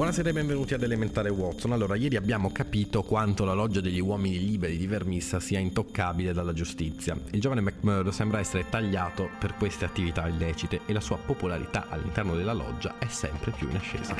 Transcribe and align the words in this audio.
Buonasera 0.00 0.30
e 0.30 0.32
benvenuti 0.32 0.72
ad 0.72 0.82
Elementare 0.82 1.28
Watson. 1.28 1.72
Allora, 1.72 1.94
ieri 1.94 2.16
abbiamo 2.16 2.50
capito 2.50 3.02
quanto 3.02 3.44
la 3.44 3.52
loggia 3.52 3.82
degli 3.82 4.00
uomini 4.00 4.38
liberi 4.38 4.78
di 4.78 4.86
Vermissa 4.86 5.40
sia 5.40 5.58
intoccabile 5.58 6.32
dalla 6.32 6.54
giustizia. 6.54 7.14
Il 7.32 7.40
giovane 7.42 7.60
McMurdo 7.60 8.10
sembra 8.10 8.38
essere 8.38 8.64
tagliato 8.70 9.28
per 9.38 9.56
queste 9.56 9.84
attività 9.84 10.26
illecite 10.26 10.80
e 10.86 10.94
la 10.94 11.00
sua 11.00 11.18
popolarità 11.18 11.88
all'interno 11.90 12.34
della 12.34 12.54
loggia 12.54 12.94
è 12.98 13.08
sempre 13.08 13.50
più 13.50 13.68
in 13.68 13.76
ascesa. 13.76 14.14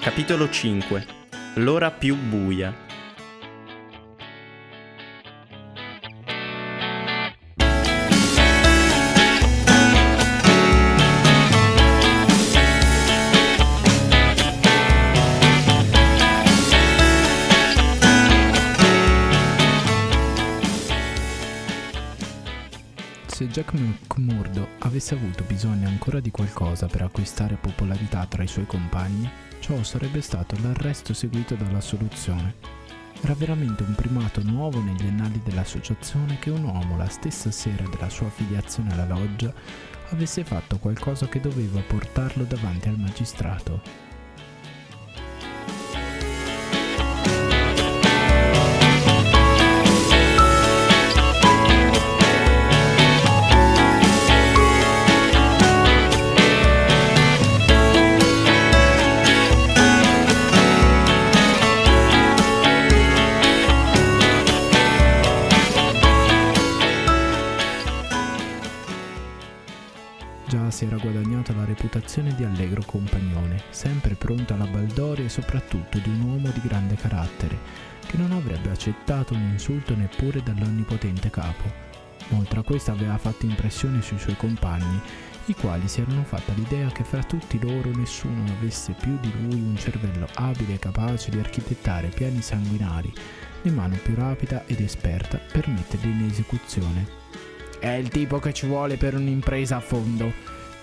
Capitolo 0.00 0.50
5 0.50 1.25
L'ora 1.58 1.90
più 1.90 2.14
buia. 2.16 2.74
Se 23.26 23.48
Jack 23.48 23.72
McMurdo 23.72 24.68
avesse 24.80 25.14
avuto 25.14 25.42
bisogno 25.44 25.88
ancora 25.88 26.20
di 26.20 26.30
qualcosa 26.30 26.86
per 26.86 27.00
acquistare 27.00 27.56
popolarità 27.56 28.26
tra 28.26 28.42
i 28.42 28.46
suoi 28.46 28.66
compagni, 28.66 29.30
ciò 29.66 29.82
sarebbe 29.82 30.20
stato 30.20 30.54
l'arresto 30.62 31.12
seguito 31.12 31.56
dalla 31.56 31.80
soluzione. 31.80 32.54
Era 33.20 33.34
veramente 33.34 33.82
un 33.82 33.96
primato 33.96 34.40
nuovo 34.44 34.80
negli 34.80 35.08
annali 35.08 35.40
dell'associazione 35.42 36.38
che 36.38 36.50
un 36.50 36.62
uomo 36.62 36.96
la 36.96 37.08
stessa 37.08 37.50
sera 37.50 37.82
della 37.88 38.08
sua 38.08 38.28
affiliazione 38.28 38.92
alla 38.92 39.12
loggia 39.12 39.52
avesse 40.10 40.44
fatto 40.44 40.78
qualcosa 40.78 41.26
che 41.26 41.40
doveva 41.40 41.80
portarlo 41.80 42.44
davanti 42.44 42.86
al 42.88 42.96
magistrato. 42.96 44.05
Compagnone, 72.96 73.62
sempre 73.68 74.14
pronto 74.14 74.54
alla 74.54 74.64
baldoria 74.64 75.26
e 75.26 75.28
soprattutto 75.28 75.98
di 75.98 76.08
un 76.08 76.22
uomo 76.22 76.48
di 76.48 76.60
grande 76.62 76.94
carattere, 76.94 77.58
che 78.06 78.16
non 78.16 78.32
avrebbe 78.32 78.70
accettato 78.70 79.34
un 79.34 79.50
insulto 79.52 79.94
neppure 79.94 80.42
dall'onnipotente 80.42 81.28
capo. 81.28 81.84
Oltre 82.30 82.60
a 82.60 82.62
questo 82.62 82.92
aveva 82.92 83.18
fatto 83.18 83.44
impressione 83.44 84.00
sui 84.00 84.18
suoi 84.18 84.36
compagni, 84.36 85.00
i 85.46 85.54
quali 85.54 85.86
si 85.86 86.00
erano 86.00 86.24
fatta 86.24 86.52
l'idea 86.54 86.88
che 86.88 87.04
fra 87.04 87.22
tutti 87.22 87.60
loro 87.60 87.90
nessuno 87.94 88.44
avesse 88.58 88.96
più 88.98 89.18
di 89.20 89.30
lui 89.42 89.60
un 89.60 89.76
cervello 89.76 90.26
abile 90.34 90.74
e 90.74 90.78
capace 90.78 91.30
di 91.30 91.38
architettare 91.38 92.08
piani 92.08 92.40
sanguinari, 92.40 93.12
di 93.62 93.70
mano 93.70 93.96
più 94.02 94.14
rapida 94.14 94.64
ed 94.66 94.80
esperta 94.80 95.38
per 95.38 95.68
metterli 95.68 96.10
in 96.10 96.28
esecuzione. 96.30 97.06
È 97.78 97.90
il 97.90 98.08
tipo 98.08 98.38
che 98.38 98.54
ci 98.54 98.66
vuole 98.66 98.96
per 98.96 99.14
un'impresa 99.14 99.76
a 99.76 99.80
fondo, 99.80 100.32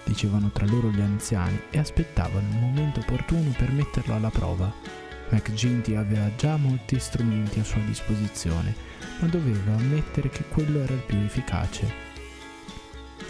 dicevano 0.06 0.50
tra 0.52 0.66
loro 0.66 0.90
gli 0.90 1.02
anziani 1.02 1.60
e 1.70 1.80
aspettavano 1.80 2.48
il 2.50 2.60
momento 2.60 3.00
opportuno 3.00 3.54
per 3.58 3.72
metterlo 3.72 4.16
alla 4.16 4.30
prova. 4.30 4.72
McGinty 5.30 5.96
aveva 5.96 6.30
già 6.36 6.58
molti 6.58 7.00
strumenti 7.00 7.60
a 7.60 7.64
sua 7.64 7.82
disposizione, 7.82 8.76
ma 9.20 9.28
doveva 9.28 9.74
ammettere 9.74 10.30
che 10.30 10.44
quello 10.50 10.82
era 10.82 10.94
il 10.94 11.04
più 11.06 11.18
efficace. 11.18 12.12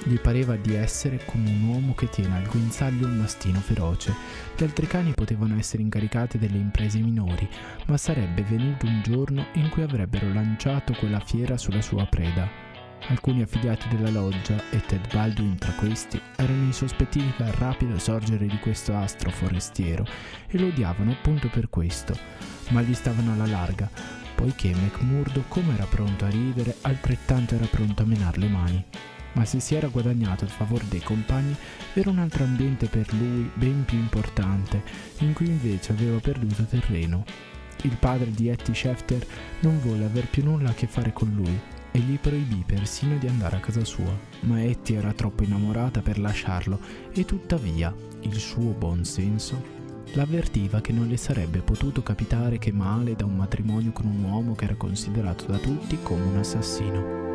Gli 0.05 0.19
pareva 0.19 0.57
di 0.57 0.73
essere 0.73 1.23
come 1.23 1.49
un 1.49 1.63
uomo 1.63 1.93
che 1.93 2.09
tiene 2.09 2.35
al 2.35 2.47
guinzaglio 2.47 3.07
un 3.07 3.17
mastino 3.17 3.59
feroce. 3.59 4.13
Gli 4.57 4.63
altri 4.63 4.85
cani 4.85 5.13
potevano 5.13 5.57
essere 5.57 5.81
incaricati 5.81 6.37
delle 6.37 6.57
imprese 6.57 6.99
minori, 6.99 7.47
ma 7.85 7.95
sarebbe 7.95 8.41
venuto 8.41 8.85
un 8.85 9.01
giorno 9.01 9.45
in 9.53 9.69
cui 9.69 9.81
avrebbero 9.81 10.33
lanciato 10.33 10.93
quella 10.93 11.21
fiera 11.21 11.57
sulla 11.57 11.81
sua 11.81 12.05
preda. 12.05 12.62
Alcuni 13.07 13.41
affiliati 13.41 13.89
della 13.89 14.09
loggia, 14.09 14.55
e 14.69 14.79
Ted 14.79 15.11
Baldwin 15.11 15.57
tra 15.57 15.73
questi, 15.73 16.19
erano 16.37 16.63
insospettiti 16.63 17.33
dal 17.37 17.51
rapido 17.51 17.99
sorgere 17.99 18.47
di 18.47 18.57
questo 18.59 18.95
astro 18.95 19.29
forestiero 19.29 20.05
e 20.47 20.57
lo 20.57 20.67
odiavano 20.67 21.11
appunto 21.11 21.49
per 21.49 21.69
questo, 21.69 22.17
ma 22.69 22.81
gli 22.81 22.93
stavano 22.93 23.33
alla 23.33 23.45
larga, 23.45 23.89
poiché 24.35 24.73
McMurdo, 24.73 25.43
come 25.49 25.73
era 25.73 25.85
pronto 25.85 26.23
a 26.23 26.29
ridere, 26.29 26.77
altrettanto 26.81 27.55
era 27.55 27.65
pronto 27.65 28.03
a 28.03 28.05
menar 28.05 28.37
le 28.37 28.47
mani. 28.47 28.83
Ma 29.33 29.43
se 29.43 29.59
si 29.59 29.75
era 29.75 29.87
guadagnato 29.87 30.45
il 30.45 30.49
favore 30.49 30.85
dei 30.87 31.01
compagni, 31.01 31.55
era 31.93 32.09
un 32.09 32.19
altro 32.19 32.45
ambiente 32.45 32.87
per 32.87 33.11
lui 33.13 33.51
ben 33.53 33.83
più 33.83 33.97
importante, 33.97 34.81
in 35.19 35.33
cui 35.33 35.47
invece 35.47 35.91
aveva 35.91 36.19
perduto 36.19 36.63
terreno. 36.63 37.25
Il 37.81 37.97
padre 37.97 38.31
di 38.31 38.47
Etty 38.47 38.73
Schefter 38.73 39.25
non 39.59 39.81
volle 39.81 40.05
aver 40.05 40.27
più 40.27 40.43
nulla 40.43 40.69
a 40.69 40.73
che 40.73 40.87
fare 40.87 41.11
con 41.11 41.33
lui 41.35 41.72
e 41.93 41.99
gli 41.99 42.17
proibì 42.17 42.63
persino 42.65 43.17
di 43.17 43.27
andare 43.27 43.57
a 43.57 43.59
casa 43.59 43.85
sua. 43.85 44.11
Ma 44.41 44.63
Etty 44.63 44.95
era 44.95 45.13
troppo 45.13 45.43
innamorata 45.43 46.01
per 46.01 46.19
lasciarlo 46.19 46.79
e 47.13 47.23
tuttavia 47.23 47.95
il 48.21 48.35
suo 48.39 48.71
buon 48.71 49.05
senso 49.05 49.81
l'avvertiva 50.13 50.81
che 50.81 50.91
non 50.91 51.07
le 51.07 51.17
sarebbe 51.17 51.59
potuto 51.59 52.01
capitare 52.01 52.57
che 52.57 52.71
male 52.71 53.15
da 53.15 53.25
un 53.25 53.35
matrimonio 53.35 53.91
con 53.91 54.05
un 54.05 54.23
uomo 54.23 54.55
che 54.55 54.65
era 54.65 54.75
considerato 54.75 55.45
da 55.45 55.57
tutti 55.57 55.99
come 56.01 56.23
un 56.23 56.37
assassino. 56.37 57.32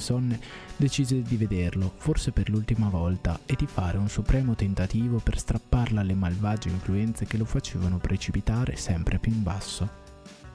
Insonne, 0.00 0.40
decise 0.76 1.20
di 1.22 1.36
vederlo, 1.36 1.92
forse 1.96 2.32
per 2.32 2.48
l'ultima 2.48 2.88
volta, 2.88 3.38
e 3.44 3.54
di 3.56 3.66
fare 3.66 3.98
un 3.98 4.08
supremo 4.08 4.54
tentativo 4.54 5.18
per 5.18 5.38
strapparla 5.38 6.00
alle 6.00 6.14
malvagie 6.14 6.70
influenze 6.70 7.26
che 7.26 7.36
lo 7.36 7.44
facevano 7.44 7.98
precipitare 7.98 8.76
sempre 8.76 9.18
più 9.18 9.30
in 9.30 9.42
basso. 9.42 9.98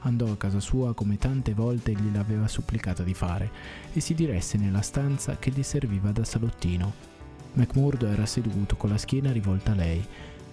Andò 0.02 0.32
a 0.32 0.38
casa 0.38 0.60
sua 0.60 0.94
come 0.94 1.18
tante 1.18 1.54
volte 1.54 1.94
gliel'aveva 1.94 2.48
supplicata 2.48 3.04
di 3.04 3.14
fare 3.14 3.50
e 3.94 4.00
si 4.00 4.14
diresse 4.14 4.58
nella 4.58 4.82
stanza 4.82 5.38
che 5.38 5.52
gli 5.52 5.64
serviva 5.64 6.12
da 6.12 6.24
salottino. 6.24 7.14
McMurdo 7.54 8.08
era 8.08 8.26
seduto 8.26 8.76
con 8.76 8.90
la 8.90 8.98
schiena 8.98 9.32
rivolta 9.32 9.72
a 9.72 9.76
lei 9.76 10.06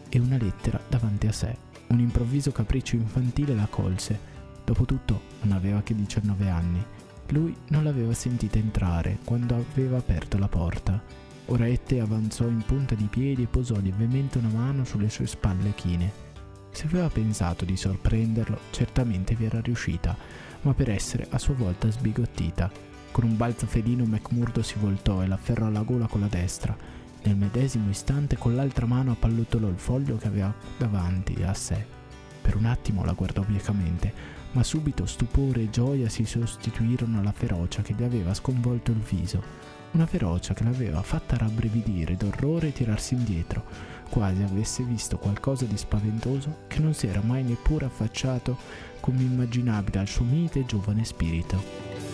e 0.08 0.18
una 0.18 0.38
lettera 0.38 0.80
davanti 0.88 1.26
a 1.26 1.32
sé. 1.32 1.54
Un 1.88 2.00
improvviso 2.00 2.52
capriccio 2.52 2.96
infantile 2.96 3.54
la 3.54 3.66
colse. 3.68 4.30
Dopotutto 4.64 5.20
non 5.42 5.52
aveva 5.52 5.82
che 5.82 5.94
19 5.94 6.48
anni 6.48 6.82
lui 7.32 7.56
non 7.68 7.82
l'aveva 7.82 8.12
sentita 8.12 8.58
entrare 8.58 9.18
quando 9.24 9.56
aveva 9.56 9.96
aperto 9.96 10.38
la 10.38 10.48
porta. 10.48 11.02
Orette 11.46 11.98
avanzò 11.98 12.46
in 12.46 12.62
punta 12.64 12.94
di 12.94 13.06
piedi 13.06 13.42
e 13.42 13.46
posò 13.46 13.76
lievemente 13.78 14.38
una 14.38 14.48
mano 14.48 14.84
sulle 14.84 15.10
sue 15.10 15.26
spalle 15.26 15.74
chine. 15.74 16.12
Se 16.70 16.86
aveva 16.86 17.08
pensato 17.08 17.64
di 17.64 17.76
sorprenderlo, 17.76 18.58
certamente 18.70 19.34
vi 19.34 19.46
era 19.46 19.60
riuscita, 19.60 20.16
ma 20.62 20.72
per 20.72 20.90
essere 20.90 21.26
a 21.30 21.38
sua 21.38 21.54
volta 21.54 21.90
sbigottita. 21.90 22.70
Con 23.10 23.24
un 23.24 23.36
balzo 23.36 23.66
felino 23.66 24.04
McMurdo 24.04 24.62
si 24.62 24.76
voltò 24.78 25.22
e 25.22 25.26
l'afferrò 25.26 25.66
alla 25.66 25.82
gola 25.82 26.06
con 26.06 26.20
la 26.20 26.28
destra. 26.28 26.76
Nel 27.24 27.36
medesimo 27.36 27.90
istante 27.90 28.36
con 28.36 28.54
l'altra 28.54 28.86
mano 28.86 29.12
appallottolò 29.12 29.68
il 29.68 29.78
foglio 29.78 30.16
che 30.16 30.28
aveva 30.28 30.54
davanti 30.78 31.42
a 31.42 31.52
sé. 31.54 31.84
Per 32.40 32.56
un 32.56 32.64
attimo 32.64 33.04
la 33.04 33.12
guardò 33.12 33.42
biecamente, 33.42 34.40
ma 34.52 34.62
subito 34.62 35.06
stupore 35.06 35.62
e 35.62 35.70
gioia 35.70 36.08
si 36.08 36.24
sostituirono 36.24 37.18
alla 37.18 37.32
ferocia 37.32 37.82
che 37.82 37.94
gli 37.94 38.02
aveva 38.02 38.34
sconvolto 38.34 38.90
il 38.90 38.98
viso, 38.98 39.42
una 39.92 40.06
ferocia 40.06 40.54
che 40.54 40.64
l'aveva 40.64 41.02
fatta 41.02 41.36
rabbrividire 41.36 42.16
d'orrore 42.16 42.68
e 42.68 42.72
tirarsi 42.72 43.14
indietro, 43.14 43.64
quasi 44.08 44.42
avesse 44.42 44.82
visto 44.82 45.18
qualcosa 45.18 45.64
di 45.64 45.76
spaventoso 45.76 46.64
che 46.68 46.80
non 46.80 46.94
si 46.94 47.06
era 47.06 47.22
mai 47.22 47.42
neppure 47.42 47.86
affacciato 47.86 48.56
come 49.00 49.22
immaginabile 49.22 49.98
al 49.98 50.08
suo 50.08 50.24
mite 50.24 50.60
e 50.60 50.66
giovane 50.66 51.04
spirito. 51.04 52.11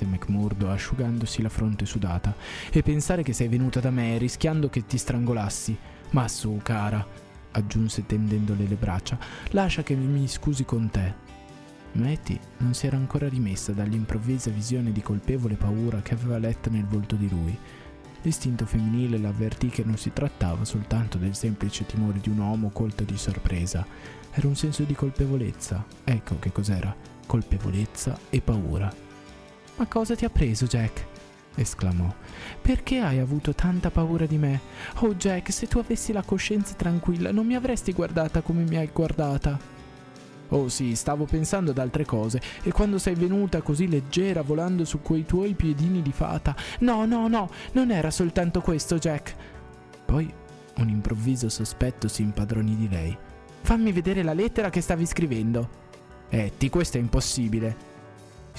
Disse 0.00 0.06
McMurdo 0.06 0.70
asciugandosi 0.70 1.42
la 1.42 1.48
fronte 1.48 1.84
sudata. 1.84 2.34
E 2.70 2.82
pensare 2.82 3.22
che 3.22 3.32
sei 3.32 3.48
venuta 3.48 3.80
da 3.80 3.90
me 3.90 4.16
rischiando 4.18 4.68
che 4.70 4.86
ti 4.86 4.96
strangolassi. 4.96 5.76
Ma 6.10 6.26
su, 6.28 6.58
cara, 6.62 7.06
aggiunse 7.52 8.06
tendendole 8.06 8.66
le 8.66 8.76
braccia, 8.76 9.18
lascia 9.50 9.82
che 9.82 9.94
mi 9.94 10.26
scusi 10.26 10.64
con 10.64 10.88
te. 10.90 11.28
Matty 11.92 12.38
non 12.58 12.72
si 12.72 12.86
era 12.86 12.96
ancora 12.96 13.28
rimessa 13.28 13.72
dall'improvvisa 13.72 14.50
visione 14.50 14.92
di 14.92 15.02
colpevole 15.02 15.56
paura 15.56 16.00
che 16.02 16.14
aveva 16.14 16.38
letta 16.38 16.70
nel 16.70 16.84
volto 16.84 17.16
di 17.16 17.28
lui. 17.28 17.56
L'istinto 18.22 18.66
femminile 18.66 19.18
l'avvertì 19.18 19.68
che 19.68 19.82
non 19.82 19.96
si 19.96 20.12
trattava 20.12 20.64
soltanto 20.64 21.16
del 21.16 21.34
semplice 21.34 21.86
timore 21.86 22.20
di 22.20 22.28
un 22.28 22.38
uomo 22.38 22.68
colto 22.70 23.02
di 23.02 23.16
sorpresa, 23.16 23.84
era 24.32 24.46
un 24.46 24.54
senso 24.54 24.84
di 24.84 24.94
colpevolezza. 24.94 25.84
Ecco 26.04 26.38
che 26.38 26.52
cos'era, 26.52 26.94
colpevolezza 27.26 28.18
e 28.28 28.40
paura. 28.40 29.09
Ma 29.80 29.86
cosa 29.86 30.14
ti 30.14 30.26
ha 30.26 30.28
preso, 30.28 30.66
Jack? 30.66 31.06
esclamò. 31.54 32.12
Perché 32.60 32.98
hai 32.98 33.18
avuto 33.18 33.54
tanta 33.54 33.90
paura 33.90 34.26
di 34.26 34.36
me? 34.36 34.60
Oh 34.96 35.14
Jack, 35.14 35.50
se 35.50 35.66
tu 35.68 35.78
avessi 35.78 36.12
la 36.12 36.22
coscienza 36.22 36.74
tranquilla, 36.74 37.32
non 37.32 37.46
mi 37.46 37.54
avresti 37.54 37.94
guardata 37.94 38.42
come 38.42 38.62
mi 38.64 38.76
hai 38.76 38.90
guardata. 38.92 39.58
Oh 40.48 40.68
sì, 40.68 40.94
stavo 40.94 41.24
pensando 41.24 41.70
ad 41.70 41.78
altre 41.78 42.04
cose, 42.04 42.42
e 42.62 42.72
quando 42.72 42.98
sei 42.98 43.14
venuta 43.14 43.62
così 43.62 43.88
leggera 43.88 44.42
volando 44.42 44.84
su 44.84 45.00
quei 45.00 45.24
tuoi 45.24 45.54
piedini 45.54 46.02
di 46.02 46.12
fata. 46.12 46.54
No, 46.80 47.06
no, 47.06 47.26
no, 47.26 47.48
non 47.72 47.90
era 47.90 48.10
soltanto 48.10 48.60
questo, 48.60 48.98
Jack. 48.98 49.34
Poi 50.04 50.30
un 50.76 50.88
improvviso 50.90 51.48
sospetto 51.48 52.06
si 52.06 52.20
impadronì 52.20 52.76
di 52.76 52.88
lei. 52.90 53.16
Fammi 53.62 53.92
vedere 53.92 54.22
la 54.22 54.34
lettera 54.34 54.68
che 54.68 54.82
stavi 54.82 55.06
scrivendo. 55.06 55.70
Etti, 56.28 56.68
questo 56.68 56.98
è 56.98 57.00
impossibile. 57.00 57.89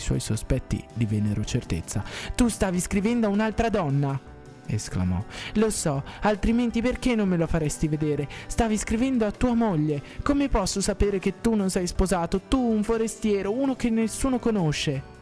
Suoi 0.02 0.20
sospetti 0.20 0.84
divennero 0.94 1.46
certezza. 1.46 2.04
Tu 2.36 2.48
stavi 2.48 2.80
scrivendo 2.80 3.28
a 3.28 3.30
un'altra 3.30 3.70
donna 3.70 4.20
esclamò. 4.66 5.24
Lo 5.56 5.70
so, 5.70 6.04
altrimenti 6.22 6.82
perché 6.82 7.16
non 7.16 7.28
me 7.28 7.38
lo 7.38 7.48
faresti 7.48 7.88
vedere? 7.88 8.28
Stavi 8.48 8.78
scrivendo 8.78 9.26
a 9.26 9.32
tua 9.32 9.54
moglie. 9.54 10.02
Come 10.24 10.50
posso 10.50 10.82
sapere 10.82 11.20
che 11.20 11.40
tu 11.42 11.54
non 11.56 11.70
sei 11.70 11.88
sposato? 11.88 12.42
Tu, 12.48 12.60
un 12.60 12.84
forestiero, 12.84 13.52
uno 13.52 13.76
che 13.76 13.90
nessuno 13.90 14.40
conosce. 14.40 15.20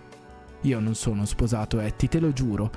Io 0.62 0.80
non 0.80 0.96
sono 0.96 1.26
sposato, 1.26 1.80
Etty, 1.80 2.08
te 2.08 2.20
lo 2.20 2.34
giuro. 2.34 2.72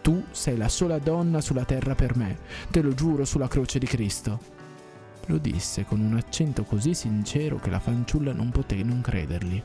Tu 0.00 0.24
sei 0.30 0.56
la 0.56 0.68
sola 0.68 0.98
donna 0.98 1.40
sulla 1.40 1.64
terra 1.64 1.94
per 1.94 2.16
me. 2.16 2.38
Te 2.70 2.82
lo 2.82 2.94
giuro 2.94 3.24
sulla 3.24 3.48
croce 3.48 3.78
di 3.78 3.86
Cristo. 3.86 4.56
Lo 5.26 5.38
disse 5.38 5.84
con 5.84 6.00
un 6.00 6.16
accento 6.16 6.64
così 6.64 6.94
sincero 6.94 7.56
che 7.56 7.68
la 7.68 7.80
fanciulla 7.80 8.32
non 8.32 8.50
poté 8.50 8.82
non 8.82 9.02
credergli. 9.02 9.62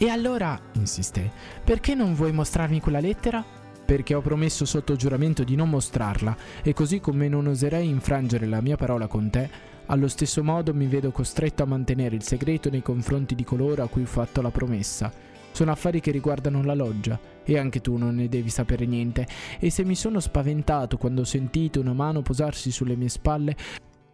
E 0.00 0.08
allora, 0.08 0.60
insisté, 0.74 1.28
perché 1.64 1.96
non 1.96 2.14
vuoi 2.14 2.30
mostrarmi 2.30 2.80
quella 2.80 3.00
lettera? 3.00 3.44
perché 3.88 4.12
ho 4.12 4.20
promesso 4.20 4.66
sotto 4.66 4.96
giuramento 4.96 5.44
di 5.44 5.56
non 5.56 5.70
mostrarla 5.70 6.36
e 6.62 6.74
così 6.74 7.00
come 7.00 7.26
non 7.26 7.46
oserei 7.46 7.88
infrangere 7.88 8.44
la 8.44 8.60
mia 8.60 8.76
parola 8.76 9.06
con 9.06 9.30
te, 9.30 9.48
allo 9.86 10.08
stesso 10.08 10.44
modo 10.44 10.74
mi 10.74 10.86
vedo 10.88 11.10
costretto 11.10 11.62
a 11.62 11.66
mantenere 11.66 12.14
il 12.14 12.22
segreto 12.22 12.68
nei 12.68 12.82
confronti 12.82 13.34
di 13.34 13.44
coloro 13.44 13.82
a 13.82 13.88
cui 13.88 14.02
ho 14.02 14.06
fatto 14.06 14.42
la 14.42 14.50
promessa. 14.50 15.10
Sono 15.52 15.70
affari 15.70 16.00
che 16.00 16.10
riguardano 16.10 16.62
la 16.62 16.74
loggia 16.74 17.18
e 17.42 17.56
anche 17.56 17.80
tu 17.80 17.96
non 17.96 18.16
ne 18.16 18.28
devi 18.28 18.50
sapere 18.50 18.84
niente 18.84 19.26
e 19.58 19.70
se 19.70 19.84
mi 19.84 19.94
sono 19.94 20.20
spaventato 20.20 20.98
quando 20.98 21.22
ho 21.22 21.24
sentito 21.24 21.80
una 21.80 21.94
mano 21.94 22.20
posarsi 22.20 22.70
sulle 22.70 22.94
mie 22.94 23.08
spalle, 23.08 23.56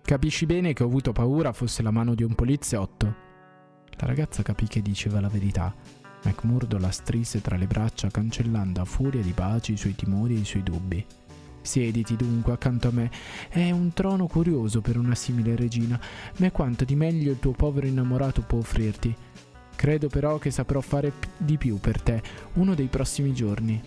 capisci 0.02 0.46
bene 0.46 0.72
che 0.72 0.84
ho 0.84 0.86
avuto 0.86 1.10
paura 1.10 1.52
fosse 1.52 1.82
la 1.82 1.90
mano 1.90 2.14
di 2.14 2.22
un 2.22 2.36
poliziotto. 2.36 3.23
La 3.96 4.06
ragazza 4.06 4.42
capì 4.42 4.66
che 4.66 4.82
diceva 4.82 5.20
la 5.20 5.28
verità 5.28 5.74
McMurdo 6.24 6.78
la 6.78 6.90
strise 6.90 7.40
tra 7.40 7.56
le 7.56 7.66
braccia 7.66 8.08
cancellando 8.08 8.80
a 8.80 8.84
furia 8.84 9.20
di 9.20 9.32
baci 9.32 9.72
i 9.72 9.76
suoi 9.76 9.94
timori 9.94 10.34
e 10.34 10.38
i 10.40 10.44
suoi 10.44 10.62
dubbi. 10.62 11.04
Siediti 11.60 12.16
dunque 12.16 12.52
accanto 12.52 12.88
a 12.88 12.92
me. 12.92 13.10
È 13.48 13.70
un 13.70 13.92
trono 13.92 14.26
curioso 14.26 14.80
per 14.80 14.98
una 14.98 15.14
simile 15.14 15.56
regina, 15.56 15.98
ma 16.38 16.46
è 16.46 16.52
quanto 16.52 16.84
di 16.84 16.94
meglio 16.94 17.32
il 17.32 17.38
tuo 17.38 17.52
povero 17.52 17.86
innamorato 17.86 18.42
può 18.42 18.58
offrirti. 18.58 19.14
Credo 19.74 20.08
però 20.08 20.38
che 20.38 20.50
saprò 20.50 20.80
fare 20.80 21.12
di 21.36 21.56
più 21.58 21.78
per 21.78 22.00
te 22.00 22.22
uno 22.54 22.74
dei 22.74 22.88
prossimi 22.88 23.32
giorni. 23.32 23.80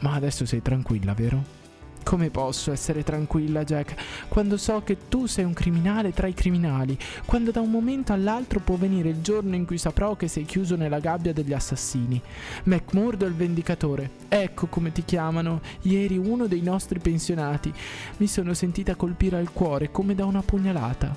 Ma 0.00 0.12
adesso 0.12 0.44
sei 0.44 0.62
tranquilla, 0.62 1.14
vero? 1.14 1.65
Come 2.06 2.30
posso 2.30 2.70
essere 2.70 3.02
tranquilla, 3.02 3.64
Jack, 3.64 4.28
quando 4.28 4.56
so 4.58 4.80
che 4.84 5.08
tu 5.08 5.26
sei 5.26 5.42
un 5.42 5.52
criminale 5.52 6.12
tra 6.12 6.28
i 6.28 6.34
criminali, 6.34 6.96
quando 7.24 7.50
da 7.50 7.60
un 7.60 7.68
momento 7.68 8.12
all'altro 8.12 8.60
può 8.60 8.76
venire 8.76 9.08
il 9.08 9.22
giorno 9.22 9.56
in 9.56 9.66
cui 9.66 9.76
saprò 9.76 10.14
che 10.14 10.28
sei 10.28 10.44
chiuso 10.44 10.76
nella 10.76 11.00
gabbia 11.00 11.32
degli 11.32 11.52
assassini? 11.52 12.22
McMurdo 12.66 13.26
il 13.26 13.34
vendicatore, 13.34 14.10
ecco 14.28 14.68
come 14.68 14.92
ti 14.92 15.04
chiamano, 15.04 15.60
ieri 15.82 16.16
uno 16.16 16.46
dei 16.46 16.62
nostri 16.62 17.00
pensionati. 17.00 17.74
Mi 18.18 18.28
sono 18.28 18.54
sentita 18.54 18.94
colpire 18.94 19.38
al 19.38 19.50
cuore 19.50 19.90
come 19.90 20.14
da 20.14 20.26
una 20.26 20.42
pugnalata. 20.42 21.12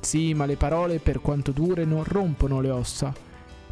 Sì, 0.00 0.32
ma 0.32 0.46
le 0.46 0.56
parole, 0.56 0.98
per 0.98 1.20
quanto 1.20 1.52
dure, 1.52 1.84
non 1.84 2.04
rompono 2.04 2.62
le 2.62 2.70
ossa. 2.70 3.12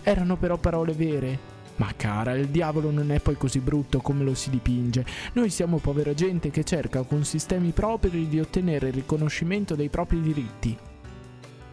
Erano 0.02 0.36
però 0.36 0.58
parole 0.58 0.92
vere, 0.92 1.38
ma 1.80 1.94
cara, 1.96 2.34
il 2.34 2.48
diavolo 2.48 2.90
non 2.90 3.10
è 3.10 3.20
poi 3.20 3.38
così 3.38 3.58
brutto 3.58 4.02
come 4.02 4.22
lo 4.22 4.34
si 4.34 4.50
dipinge. 4.50 5.02
Noi 5.32 5.48
siamo 5.48 5.78
povera 5.78 6.12
gente 6.12 6.50
che 6.50 6.62
cerca 6.62 7.02
con 7.04 7.24
sistemi 7.24 7.70
propri 7.70 8.28
di 8.28 8.38
ottenere 8.38 8.88
il 8.88 8.92
riconoscimento 8.92 9.74
dei 9.74 9.88
propri 9.88 10.20
diritti. 10.20 10.76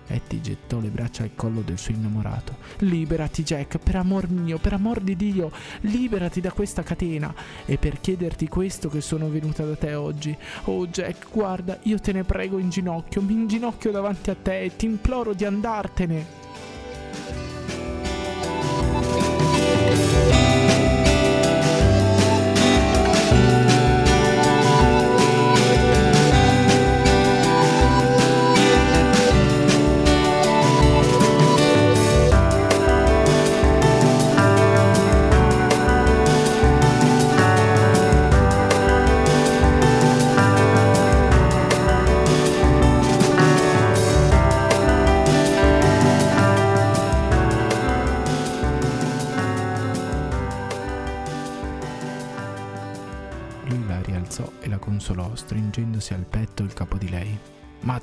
Etty 0.09 0.39
gettò 0.39 0.79
le 0.79 0.87
braccia 0.87 1.23
al 1.23 1.31
collo 1.35 1.59
del 1.59 1.77
suo 1.77 1.93
innamorato. 1.93 2.55
Liberati, 2.79 3.43
Jack, 3.43 3.79
per 3.79 3.97
amor 3.97 4.29
mio, 4.29 4.57
per 4.59 4.71
amor 4.71 5.01
di 5.01 5.17
Dio, 5.17 5.51
liberati 5.81 6.39
da 6.39 6.53
questa 6.53 6.83
catena. 6.83 7.35
E 7.65 7.77
per 7.77 7.99
chiederti 7.99 8.47
questo 8.47 8.87
che 8.87 9.01
sono 9.01 9.29
venuta 9.29 9.65
da 9.65 9.75
te 9.75 9.93
oggi. 9.93 10.33
Oh, 10.65 10.87
Jack, 10.87 11.29
guarda, 11.29 11.77
io 11.81 11.99
te 11.99 12.13
ne 12.13 12.23
prego 12.23 12.59
in 12.59 12.69
ginocchio, 12.69 13.21
mi 13.21 13.33
inginocchio 13.33 13.91
davanti 13.91 14.29
a 14.29 14.37
te 14.41 14.61
e 14.61 14.75
ti 14.77 14.85
imploro 14.85 15.33
di 15.33 15.43
andartene. 15.43 16.45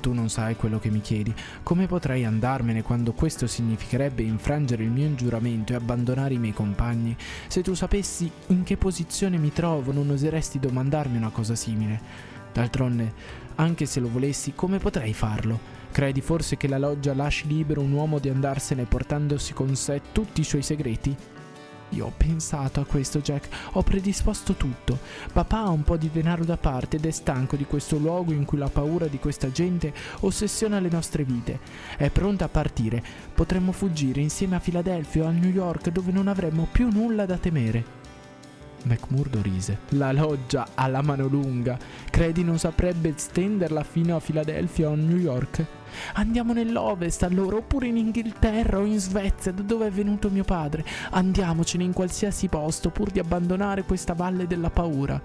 Tu 0.05 0.13
non 0.13 0.29
sai 0.29 0.55
quello 0.55 0.77
che 0.77 0.91
mi 0.91 1.01
chiedi. 1.01 1.33
Come 1.63 1.87
potrei 1.87 2.25
andarmene 2.25 2.83
quando 2.83 3.11
questo 3.13 3.47
significherebbe 3.47 4.21
infrangere 4.21 4.83
il 4.83 4.91
mio 4.91 5.15
giuramento 5.15 5.73
e 5.73 5.77
abbandonare 5.77 6.35
i 6.35 6.37
miei 6.37 6.53
compagni? 6.53 7.17
Se 7.47 7.63
tu 7.63 7.73
sapessi 7.73 8.29
in 8.47 8.61
che 8.61 8.77
posizione 8.77 9.37
mi 9.37 9.51
trovo, 9.51 9.91
non 9.91 10.11
oseresti 10.11 10.59
domandarmi 10.59 11.17
una 11.17 11.31
cosa 11.31 11.55
simile. 11.55 11.99
D'altronde, 12.53 13.13
anche 13.55 13.87
se 13.87 13.99
lo 13.99 14.07
volessi, 14.07 14.53
come 14.53 14.77
potrei 14.77 15.11
farlo? 15.11 15.59
Credi 15.91 16.21
forse 16.21 16.55
che 16.55 16.67
la 16.67 16.77
loggia 16.77 17.15
lasci 17.15 17.47
libero 17.47 17.81
un 17.81 17.91
uomo 17.91 18.19
di 18.19 18.29
andarsene 18.29 18.83
portandosi 18.83 19.53
con 19.53 19.75
sé 19.75 20.01
tutti 20.11 20.41
i 20.41 20.43
suoi 20.43 20.61
segreti? 20.61 21.34
Io 21.89 22.07
ho 22.07 22.13
pensato 22.15 22.79
a 22.79 22.85
questo, 22.85 23.19
Jack, 23.19 23.47
ho 23.73 23.83
predisposto 23.83 24.53
tutto. 24.53 24.99
Papà 25.31 25.59
ha 25.59 25.69
un 25.69 25.83
po' 25.83 25.97
di 25.97 26.09
denaro 26.11 26.43
da 26.43 26.57
parte 26.57 26.97
ed 26.97 27.05
è 27.05 27.11
stanco 27.11 27.55
di 27.55 27.65
questo 27.65 27.97
luogo 27.97 28.31
in 28.31 28.43
cui 28.43 28.57
la 28.57 28.69
paura 28.69 29.07
di 29.07 29.19
questa 29.19 29.51
gente 29.51 29.93
ossessiona 30.21 30.79
le 30.79 30.89
nostre 30.89 31.23
vite. 31.23 31.59
È 31.97 32.09
pronta 32.09 32.45
a 32.45 32.49
partire. 32.49 33.03
Potremmo 33.33 33.71
fuggire 33.71 34.21
insieme 34.21 34.55
a 34.55 34.59
Filadelfia 34.59 35.23
o 35.23 35.27
a 35.27 35.31
New 35.31 35.51
York 35.51 35.89
dove 35.89 36.11
non 36.11 36.27
avremmo 36.27 36.67
più 36.71 36.89
nulla 36.89 37.25
da 37.25 37.37
temere. 37.37 38.04
McMurdo 38.85 39.41
rise. 39.41 39.79
La 39.89 40.11
loggia 40.11 40.67
ha 40.73 40.87
la 40.87 41.01
mano 41.01 41.27
lunga. 41.27 41.77
Credi 42.09 42.43
non 42.43 42.57
saprebbe 42.57 43.13
stenderla 43.15 43.83
fino 43.83 44.15
a 44.15 44.19
Filadelfia 44.19 44.89
o 44.89 44.93
a 44.93 44.95
New 44.95 45.17
York? 45.17 45.65
Andiamo 46.13 46.53
nell'ovest 46.53 47.23
allora, 47.23 47.57
oppure 47.57 47.87
in 47.87 47.97
Inghilterra 47.97 48.79
o 48.79 48.85
in 48.85 48.99
Svezia, 48.99 49.51
da 49.51 49.61
dove 49.61 49.87
è 49.87 49.91
venuto 49.91 50.29
mio 50.29 50.43
padre. 50.43 50.85
Andiamocene 51.11 51.83
in 51.83 51.93
qualsiasi 51.93 52.47
posto, 52.47 52.89
pur 52.89 53.09
di 53.09 53.19
abbandonare 53.19 53.83
questa 53.83 54.13
valle 54.13 54.47
della 54.47 54.69
paura. 54.69 55.21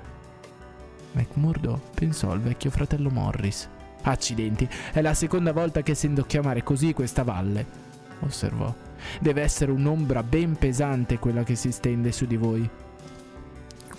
McMurdo 1.13 1.81
pensò 1.95 2.31
al 2.31 2.41
vecchio 2.41 2.71
fratello 2.71 3.11
Morris. 3.11 3.69
Accidenti, 4.03 4.67
è 4.93 5.03
la 5.03 5.13
seconda 5.13 5.53
volta 5.53 5.83
che 5.83 5.95
sento 5.95 6.23
chiamare 6.23 6.63
così 6.63 6.95
questa 6.95 7.23
valle, 7.23 7.67
osservò. 8.21 8.73
Deve 9.19 9.43
essere 9.43 9.73
un'ombra 9.73 10.23
ben 10.23 10.57
pesante 10.57 11.19
quella 11.19 11.43
che 11.43 11.55
si 11.55 11.73
stende 11.73 12.13
su 12.13 12.27
di 12.27 12.37
voi. 12.37 12.71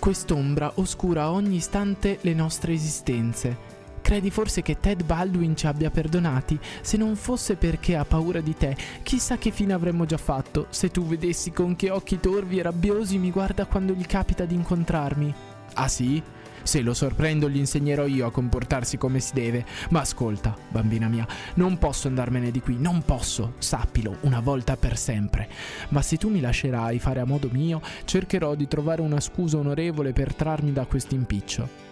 Quest'ombra 0.02 0.72
oscura 0.74 1.30
ogni 1.30 1.54
istante 1.54 2.18
le 2.22 2.34
nostre 2.34 2.72
esistenze. 2.72 3.56
Credi 4.02 4.32
forse 4.32 4.60
che 4.60 4.80
Ted 4.80 5.04
Baldwin 5.04 5.56
ci 5.56 5.68
abbia 5.68 5.90
perdonati? 5.90 6.58
Se 6.80 6.96
non 6.96 7.14
fosse 7.14 7.54
perché 7.54 7.94
ha 7.94 8.04
paura 8.04 8.40
di 8.40 8.56
te, 8.56 8.76
chissà 9.04 9.38
che 9.38 9.52
fine 9.52 9.72
avremmo 9.72 10.04
già 10.04 10.16
fatto. 10.16 10.66
Se 10.70 10.90
tu 10.90 11.06
vedessi 11.06 11.52
con 11.52 11.76
che 11.76 11.90
occhi 11.90 12.18
torvi 12.18 12.58
e 12.58 12.62
rabbiosi 12.62 13.16
mi 13.18 13.30
guarda 13.30 13.64
quando 13.66 13.92
gli 13.92 14.04
capita 14.04 14.44
di 14.44 14.56
incontrarmi. 14.56 15.32
Ah 15.74 15.86
sì? 15.86 16.20
Se 16.62 16.80
lo 16.80 16.94
sorprendo 16.94 17.48
gli 17.48 17.56
insegnerò 17.56 18.06
io 18.06 18.26
a 18.26 18.30
comportarsi 18.30 18.96
come 18.96 19.20
si 19.20 19.32
deve. 19.34 19.64
Ma 19.90 20.00
ascolta, 20.00 20.56
bambina 20.70 21.08
mia, 21.08 21.26
non 21.54 21.78
posso 21.78 22.08
andarmene 22.08 22.50
di 22.50 22.60
qui, 22.60 22.76
non 22.78 23.02
posso, 23.02 23.54
sappilo, 23.58 24.18
una 24.22 24.40
volta 24.40 24.76
per 24.76 24.96
sempre. 24.96 25.48
Ma 25.88 26.02
se 26.02 26.16
tu 26.16 26.28
mi 26.28 26.40
lascerai 26.40 26.98
fare 26.98 27.20
a 27.20 27.26
modo 27.26 27.48
mio, 27.50 27.80
cercherò 28.04 28.54
di 28.54 28.68
trovare 28.68 29.02
una 29.02 29.20
scusa 29.20 29.58
onorevole 29.58 30.12
per 30.12 30.34
trarmi 30.34 30.72
da 30.72 30.86
questo 30.86 31.14
impiccio. 31.14 31.90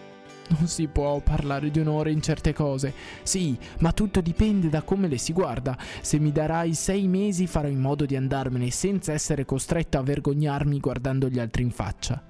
Non 0.50 0.67
si 0.67 0.89
può 0.89 1.21
parlare 1.21 1.71
di 1.71 1.79
onore 1.79 2.11
in 2.11 2.21
certe 2.21 2.53
cose. 2.53 2.93
Sì, 3.23 3.57
ma 3.79 3.93
tutto 3.93 4.21
dipende 4.21 4.69
da 4.69 4.83
come 4.83 5.07
le 5.07 5.17
si 5.17 5.33
guarda. 5.33 5.79
Se 6.00 6.19
mi 6.19 6.33
darai 6.33 6.75
sei 6.75 7.07
mesi 7.07 7.47
farò 7.47 7.69
in 7.69 7.79
modo 7.79 8.05
di 8.05 8.17
andarmene 8.17 8.71
senza 8.71 9.12
essere 9.12 9.45
costretto 9.45 9.99
a 9.99 10.03
vergognarmi 10.03 10.81
guardando 10.81 11.29
gli 11.29 11.39
altri 11.39 11.62
in 11.62 11.71
faccia. 11.71 12.30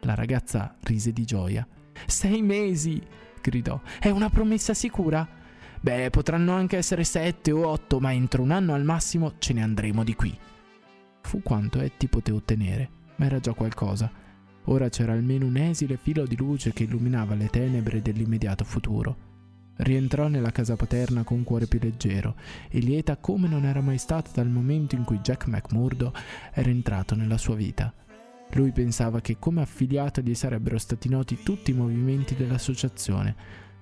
La 0.00 0.14
ragazza 0.14 0.76
rise 0.80 1.12
di 1.12 1.24
gioia. 1.24 1.66
Sei 2.06 2.42
mesi! 2.42 3.00
gridò. 3.40 3.80
È 3.98 4.10
una 4.10 4.30
promessa 4.30 4.74
sicura? 4.74 5.26
Beh, 5.80 6.10
potranno 6.10 6.52
anche 6.52 6.76
essere 6.76 7.04
sette 7.04 7.52
o 7.52 7.66
otto, 7.68 8.00
ma 8.00 8.12
entro 8.12 8.42
un 8.42 8.50
anno 8.50 8.74
al 8.74 8.84
massimo 8.84 9.34
ce 9.38 9.52
ne 9.52 9.62
andremo 9.62 10.04
di 10.04 10.14
qui. 10.14 10.36
Fu 11.22 11.42
quanto 11.42 11.80
Etty 11.80 12.08
poté 12.08 12.32
ottenere, 12.32 12.88
ma 13.16 13.26
era 13.26 13.38
già 13.40 13.52
qualcosa. 13.52 14.10
Ora 14.64 14.88
c'era 14.88 15.12
almeno 15.12 15.46
un 15.46 15.56
esile 15.56 15.96
filo 15.96 16.26
di 16.26 16.36
luce 16.36 16.72
che 16.72 16.84
illuminava 16.84 17.34
le 17.34 17.48
tenebre 17.48 18.02
dell'immediato 18.02 18.64
futuro. 18.64 19.24
Rientrò 19.76 20.26
nella 20.28 20.50
casa 20.50 20.74
paterna 20.74 21.22
con 21.22 21.44
cuore 21.44 21.66
più 21.66 21.78
leggero 21.80 22.34
e 22.68 22.78
lieta 22.78 23.16
come 23.16 23.46
non 23.46 23.64
era 23.64 23.80
mai 23.80 23.98
stata 23.98 24.30
dal 24.32 24.48
momento 24.48 24.94
in 24.94 25.04
cui 25.04 25.18
Jack 25.18 25.46
McMurdo 25.46 26.12
era 26.52 26.70
entrato 26.70 27.14
nella 27.14 27.38
sua 27.38 27.54
vita. 27.54 27.92
Lui 28.56 28.72
pensava 28.72 29.20
che 29.20 29.36
come 29.38 29.60
affiliato 29.60 30.22
gli 30.22 30.34
sarebbero 30.34 30.78
stati 30.78 31.10
noti 31.10 31.42
tutti 31.42 31.72
i 31.72 31.74
movimenti 31.74 32.34
dell'associazione, 32.34 33.36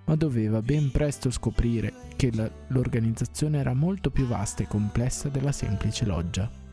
ma 0.06 0.16
doveva 0.16 0.60
ben 0.62 0.90
presto 0.90 1.30
scoprire 1.30 1.92
che 2.16 2.32
la, 2.34 2.50
l'organizzazione 2.68 3.58
era 3.58 3.72
molto 3.72 4.10
più 4.10 4.26
vasta 4.26 4.64
e 4.64 4.66
complessa 4.66 5.28
della 5.28 5.52
semplice 5.52 6.04
loggia. 6.04 6.63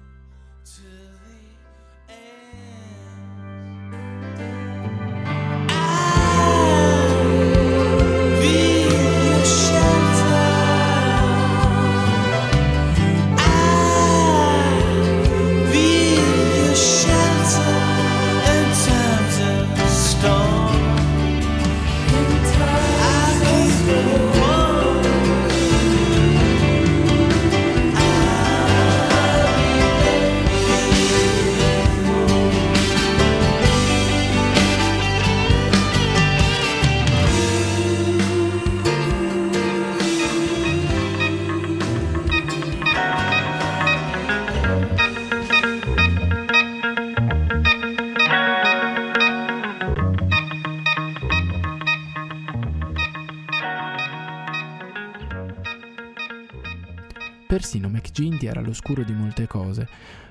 Persino 57.52 57.90
McGinty 57.90 58.46
era 58.46 58.62
all'oscuro 58.62 59.04
di 59.04 59.12
molte 59.12 59.46
cose, 59.46 59.86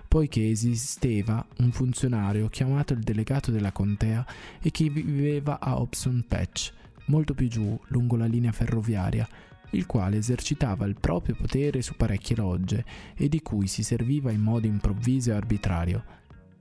poiché 0.08 0.48
esisteva 0.48 1.46
un 1.58 1.70
funzionario 1.70 2.48
chiamato 2.48 2.94
il 2.94 3.00
delegato 3.00 3.50
della 3.50 3.72
contea 3.72 4.24
e 4.58 4.70
che 4.70 4.88
viveva 4.88 5.60
a 5.60 5.78
Hobson 5.78 6.24
Patch, 6.26 6.72
molto 7.08 7.34
più 7.34 7.46
giù, 7.48 7.78
lungo 7.88 8.16
la 8.16 8.24
linea 8.24 8.52
ferroviaria, 8.52 9.28
il 9.72 9.84
quale 9.84 10.16
esercitava 10.16 10.86
il 10.86 10.96
proprio 10.98 11.36
potere 11.36 11.82
su 11.82 11.94
parecchie 11.94 12.36
logge 12.36 12.86
e 13.14 13.28
di 13.28 13.42
cui 13.42 13.66
si 13.66 13.82
serviva 13.82 14.30
in 14.30 14.40
modo 14.40 14.66
improvviso 14.66 15.30
e 15.30 15.34
arbitrario. 15.34 16.04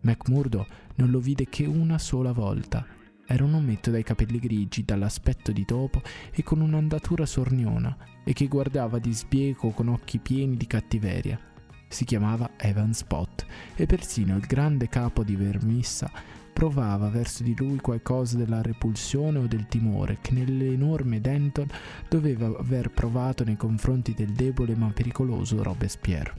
McMurdo 0.02 0.68
non 0.96 1.10
lo 1.10 1.20
vide 1.20 1.48
che 1.48 1.66
una 1.66 1.98
sola 1.98 2.34
volta. 2.34 2.86
Era 3.32 3.44
un 3.44 3.54
ometto 3.54 3.92
dai 3.92 4.02
capelli 4.02 4.40
grigi, 4.40 4.84
dall'aspetto 4.84 5.52
di 5.52 5.64
topo 5.64 6.02
e 6.32 6.42
con 6.42 6.62
un'andatura 6.62 7.28
sorniona, 7.28 7.96
e 8.24 8.34
che 8.34 8.48
guardava 8.48 8.98
di 8.98 9.14
sbieco 9.14 9.70
con 9.70 9.90
occhi 9.90 10.18
pieni 10.18 10.58
di 10.58 10.66
cattiveria. 10.66 11.40
Si 11.88 12.06
chiamava 12.06 12.50
Evan 12.58 12.92
Spot 12.92 13.46
e 13.76 13.86
persino 13.86 14.36
il 14.36 14.48
grande 14.48 14.90
capo 14.90 15.24
di 15.24 15.36
Vermissa 15.36 16.12
provava 16.52 17.08
verso 17.10 17.44
di 17.44 17.56
lui 17.56 17.78
qualcosa 17.78 18.36
della 18.36 18.64
repulsione 18.64 19.38
o 19.38 19.46
del 19.46 19.68
timore 19.68 20.18
che 20.22 20.34
nell'enorme 20.34 21.22
Denton 21.22 21.68
doveva 22.10 22.48
aver 22.48 22.90
provato 22.90 23.44
nei 23.44 23.58
confronti 23.58 24.16
del 24.16 24.32
debole 24.32 24.76
ma 24.76 24.90
pericoloso 24.92 25.62
Robespierre. 25.62 26.34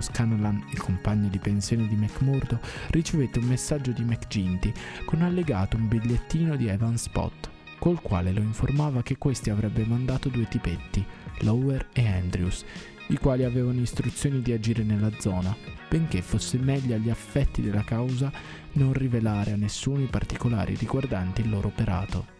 Scanlan, 0.00 0.64
il 0.70 0.80
compagno 0.80 1.28
di 1.28 1.38
pensione 1.38 1.86
di 1.86 1.96
McMurdo, 1.96 2.60
ricevette 2.90 3.38
un 3.38 3.46
messaggio 3.46 3.92
di 3.92 4.02
McGinty 4.02 4.72
con 5.04 5.22
allegato 5.22 5.76
un 5.76 5.88
bigliettino 5.88 6.56
di 6.56 6.68
Evan 6.68 6.96
Spot, 6.96 7.50
col 7.78 8.00
quale 8.00 8.32
lo 8.32 8.40
informava 8.40 9.02
che 9.02 9.18
questi 9.18 9.50
avrebbe 9.50 9.84
mandato 9.84 10.28
due 10.28 10.48
tipetti, 10.48 11.04
Lower 11.40 11.88
e 11.92 12.06
Andrews, 12.06 12.64
i 13.08 13.18
quali 13.18 13.44
avevano 13.44 13.80
istruzioni 13.80 14.40
di 14.40 14.52
agire 14.52 14.82
nella 14.82 15.10
zona, 15.18 15.54
benché 15.88 16.22
fosse 16.22 16.58
meglio 16.58 16.94
agli 16.94 17.10
affetti 17.10 17.60
della 17.60 17.84
causa 17.84 18.32
non 18.72 18.92
rivelare 18.92 19.52
a 19.52 19.56
nessuno 19.56 20.02
i 20.02 20.06
particolari 20.06 20.74
riguardanti 20.76 21.42
il 21.42 21.50
loro 21.50 21.68
operato 21.68 22.31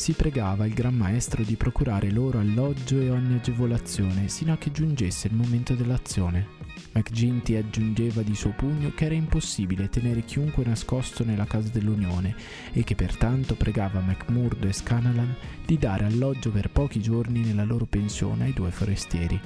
si 0.00 0.14
pregava 0.14 0.64
il 0.64 0.72
Gran 0.72 0.94
Maestro 0.94 1.42
di 1.42 1.56
procurare 1.56 2.10
loro 2.10 2.38
alloggio 2.38 2.98
e 2.98 3.10
ogni 3.10 3.34
agevolazione 3.34 4.28
sino 4.28 4.54
a 4.54 4.56
che 4.56 4.72
giungesse 4.72 5.26
il 5.26 5.34
momento 5.34 5.74
dell'azione. 5.74 6.46
McGinty 6.92 7.56
aggiungeva 7.56 8.22
di 8.22 8.34
suo 8.34 8.54
pugno 8.56 8.92
che 8.94 9.04
era 9.04 9.14
impossibile 9.14 9.90
tenere 9.90 10.24
chiunque 10.24 10.64
nascosto 10.64 11.22
nella 11.22 11.44
casa 11.44 11.68
dell'Unione 11.68 12.34
e 12.72 12.82
che 12.82 12.94
pertanto 12.94 13.56
pregava 13.56 14.00
McMurdo 14.00 14.68
e 14.68 14.72
Scanalan 14.72 15.36
di 15.66 15.76
dare 15.76 16.06
alloggio 16.06 16.50
per 16.50 16.70
pochi 16.70 17.02
giorni 17.02 17.40
nella 17.40 17.64
loro 17.64 17.84
pensione 17.84 18.44
ai 18.44 18.54
due 18.54 18.70
forestieri. 18.70 19.38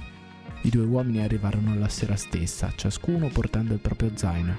I 0.63 0.71
due 0.71 0.85
uomini 0.85 1.19
arrivarono 1.19 1.77
la 1.77 1.89
sera 1.89 2.15
stessa, 2.15 2.73
ciascuno 2.77 3.27
portando 3.27 3.73
il 3.73 3.81
proprio 3.81 4.13
zaino. 4.15 4.57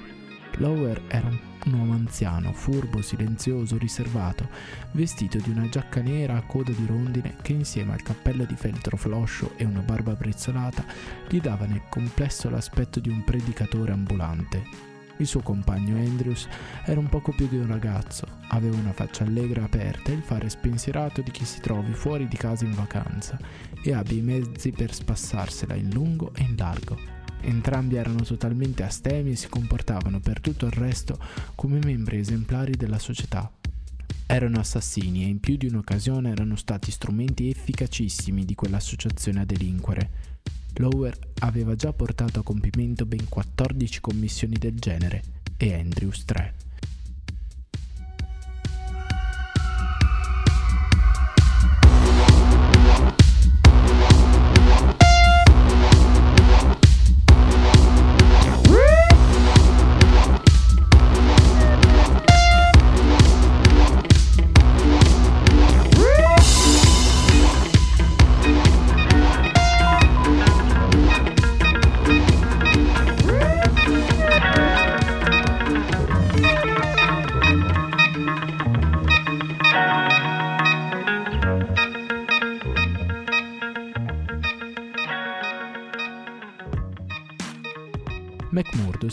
Lower 0.58 1.00
era 1.08 1.26
un 1.26 1.38
un 1.74 1.92
anziano, 1.92 2.52
furbo, 2.52 3.02
silenzioso, 3.02 3.76
riservato, 3.78 4.48
vestito 4.92 5.38
di 5.38 5.50
una 5.50 5.68
giacca 5.68 6.00
nera 6.00 6.36
a 6.36 6.42
coda 6.42 6.72
di 6.72 6.86
rondine 6.86 7.36
che 7.42 7.52
insieme 7.52 7.92
al 7.92 8.02
cappello 8.02 8.44
di 8.44 8.54
feltro 8.54 8.96
floscio 8.96 9.52
e 9.56 9.64
una 9.64 9.80
barba 9.80 10.14
brizzolata 10.14 10.84
gli 11.28 11.40
dava 11.40 11.66
nel 11.66 11.82
complesso 11.88 12.48
l'aspetto 12.48 13.00
di 13.00 13.08
un 13.08 13.24
predicatore 13.24 13.92
ambulante. 13.92 14.94
Il 15.18 15.26
suo 15.26 15.40
compagno 15.40 15.96
Andrews 15.96 16.46
era 16.84 17.00
un 17.00 17.08
poco 17.08 17.32
più 17.32 17.48
di 17.48 17.56
un 17.56 17.66
ragazzo, 17.66 18.26
aveva 18.48 18.76
una 18.76 18.92
faccia 18.92 19.24
allegra 19.24 19.64
aperta 19.64 20.10
e 20.10 20.14
il 20.14 20.22
fare 20.22 20.48
spensierato 20.50 21.22
di 21.22 21.30
chi 21.30 21.46
si 21.46 21.60
trovi 21.60 21.94
fuori 21.94 22.28
di 22.28 22.36
casa 22.36 22.66
in 22.66 22.74
vacanza 22.74 23.38
e 23.82 23.94
abbia 23.94 24.18
i 24.18 24.22
mezzi 24.22 24.72
per 24.72 24.92
spassarsela 24.92 25.74
in 25.74 25.90
lungo 25.90 26.32
e 26.34 26.42
in 26.42 26.54
largo. 26.56 27.15
Entrambi 27.40 27.96
erano 27.96 28.22
totalmente 28.22 28.82
astemi 28.82 29.32
e 29.32 29.36
si 29.36 29.48
comportavano 29.48 30.20
per 30.20 30.40
tutto 30.40 30.66
il 30.66 30.72
resto 30.72 31.18
come 31.54 31.78
membri 31.78 32.18
esemplari 32.18 32.72
della 32.72 32.98
società. 32.98 33.50
Erano 34.26 34.58
assassini 34.58 35.22
e 35.22 35.28
in 35.28 35.38
più 35.38 35.56
di 35.56 35.66
un'occasione 35.66 36.30
erano 36.30 36.56
stati 36.56 36.90
strumenti 36.90 37.48
efficacissimi 37.48 38.44
di 38.44 38.54
quell'associazione 38.54 39.40
a 39.40 39.44
delinquere. 39.44 40.10
Lower 40.78 41.16
aveva 41.40 41.74
già 41.76 41.92
portato 41.92 42.40
a 42.40 42.42
compimento 42.42 43.06
ben 43.06 43.28
14 43.28 44.00
commissioni 44.00 44.56
del 44.58 44.74
genere 44.78 45.22
e 45.56 45.74
Andrews 45.74 46.24
3. 46.24 46.54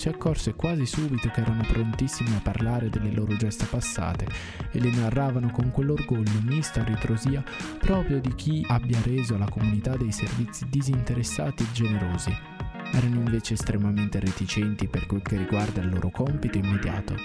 Si 0.03 0.10
accorse 0.10 0.53
quasi 0.53 0.86
subito 0.86 1.29
che 1.29 1.39
erano 1.39 1.63
prontissimi 1.65 2.36
a 2.36 2.41
parlare 2.41 2.89
delle 2.89 3.13
loro 3.13 3.38
gesta 3.38 3.65
passate 3.65 4.27
e 4.69 4.81
le 4.81 4.89
narravano 4.89 5.50
con 5.50 5.72
quell'orgoglio 5.72 6.41
misto 6.41 6.81
a 6.81 6.83
ritrosia 6.83 7.41
proprio 7.79 8.19
di 8.19 8.36
chi 8.36 8.65
abbia 8.67 9.00
reso 9.01 9.36
alla 9.36 9.48
comunità 9.48 9.95
dei 9.95 10.12
servizi 10.12 10.67
disinteressati 10.67 11.63
e 11.63 11.72
generosi. 11.72 12.38
Erano 12.91 13.15
invece 13.15 13.53
estremamente 13.53 14.19
reticenti 14.19 14.89
per 14.89 15.05
quel 15.05 15.22
che 15.22 15.38
riguarda 15.38 15.79
il 15.79 15.91
loro 15.91 16.10
compito 16.10 16.57
immediato. 16.57 17.15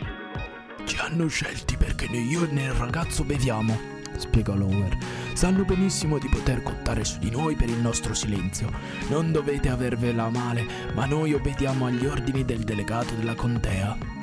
Ci 0.85 0.99
hanno 0.99 1.27
scelti 1.27 1.77
perché 1.77 2.07
né 2.09 2.19
io 2.19 2.47
né 2.53 2.67
il 2.67 2.75
ragazzo 2.75 3.25
beviamo, 3.25 3.77
spiegò 4.19 4.55
Lower. 4.55 4.97
Sanno 5.33 5.65
benissimo 5.65 6.19
di 6.19 6.29
poter 6.29 6.63
contare 6.63 7.05
su 7.05 7.19
di 7.19 7.31
noi 7.31 7.55
per 7.55 7.69
il 7.69 7.79
nostro 7.79 8.15
silenzio. 8.15 8.71
Non 9.09 9.33
dovete 9.33 9.69
avervela 9.69 10.25
a 10.25 10.31
male, 10.31 10.67
ma 10.95 11.07
noi 11.07 11.33
obbediamo 11.33 11.87
agli 11.87 12.07
ordini 12.07 12.45
del 12.45 12.65
delegato 12.65 13.15
della 13.15 13.35
contea. 13.35 14.18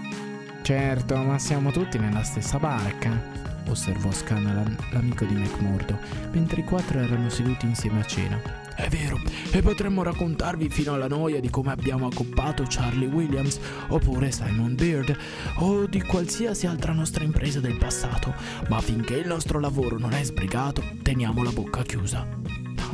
Certo, 0.65 1.15
ma 1.17 1.37
siamo 1.37 1.69
tutti 1.69 1.99
nella 1.99 2.23
stessa 2.23 2.57
barca, 2.57 3.21
osservò 3.69 4.11
Scanlan, 4.11 4.75
l'amico 4.93 5.23
di 5.23 5.35
McMurdo, 5.35 5.95
mentre 6.31 6.61
i 6.61 6.63
quattro 6.63 6.97
erano 6.97 7.29
seduti 7.29 7.67
insieme 7.67 7.99
a 7.99 8.03
cena. 8.03 8.41
È 8.75 8.87
vero, 8.89 9.19
e 9.51 9.61
potremmo 9.61 10.01
raccontarvi 10.01 10.67
fino 10.69 10.95
alla 10.95 11.07
noia 11.07 11.39
di 11.39 11.51
come 11.51 11.71
abbiamo 11.71 12.07
accoppato 12.07 12.65
Charlie 12.67 13.05
Williams, 13.05 13.59
oppure 13.89 14.31
Simon 14.31 14.73
Beard, 14.73 15.15
o 15.57 15.85
di 15.85 16.01
qualsiasi 16.01 16.65
altra 16.65 16.93
nostra 16.93 17.23
impresa 17.23 17.59
del 17.59 17.77
passato, 17.77 18.33
ma 18.67 18.81
finché 18.81 19.17
il 19.17 19.27
nostro 19.27 19.59
lavoro 19.59 19.99
non 19.99 20.13
è 20.13 20.23
sbrigato, 20.23 20.81
teniamo 21.03 21.43
la 21.43 21.51
bocca 21.51 21.83
chiusa. 21.83 22.27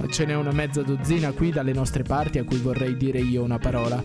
Ce 0.10 0.26
n'è 0.26 0.36
una 0.36 0.52
mezza 0.52 0.82
dozzina 0.82 1.32
qui 1.32 1.52
dalle 1.52 1.72
nostre 1.72 2.04
parti 2.04 2.38
a 2.38 2.44
cui 2.44 2.58
vorrei 2.58 2.98
dire 2.98 3.20
io 3.20 3.44
una 3.44 3.60
parola, 3.60 4.04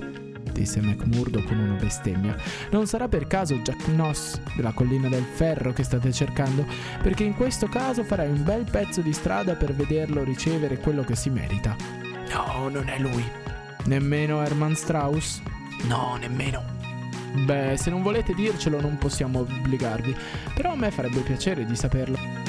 disse 0.56 0.80
McMurdo 0.80 1.42
con 1.42 1.58
una 1.58 1.74
bestemmia. 1.74 2.36
Non 2.70 2.86
sarà 2.86 3.08
per 3.08 3.26
caso 3.26 3.54
Jack 3.56 3.88
Noss 3.88 4.40
della 4.54 4.72
collina 4.72 5.08
del 5.08 5.24
ferro 5.24 5.72
che 5.72 5.82
state 5.82 6.12
cercando, 6.12 6.66
perché 7.02 7.24
in 7.24 7.34
questo 7.34 7.66
caso 7.66 8.02
farai 8.04 8.28
un 8.28 8.42
bel 8.42 8.64
pezzo 8.70 9.00
di 9.00 9.12
strada 9.12 9.54
per 9.54 9.74
vederlo 9.74 10.24
ricevere 10.24 10.78
quello 10.78 11.02
che 11.02 11.14
si 11.16 11.30
merita. 11.30 11.76
No, 12.30 12.68
non 12.68 12.88
è 12.88 12.98
lui. 12.98 13.24
Nemmeno 13.84 14.42
Hermann 14.42 14.72
Strauss? 14.72 15.40
No, 15.86 16.16
nemmeno. 16.18 16.62
Beh, 17.44 17.76
se 17.76 17.90
non 17.90 18.02
volete 18.02 18.32
dircelo 18.34 18.80
non 18.80 18.96
possiamo 18.96 19.40
obbligarvi, 19.40 20.16
però 20.54 20.72
a 20.72 20.76
me 20.76 20.90
farebbe 20.90 21.20
piacere 21.20 21.64
di 21.64 21.76
saperlo. 21.76 22.45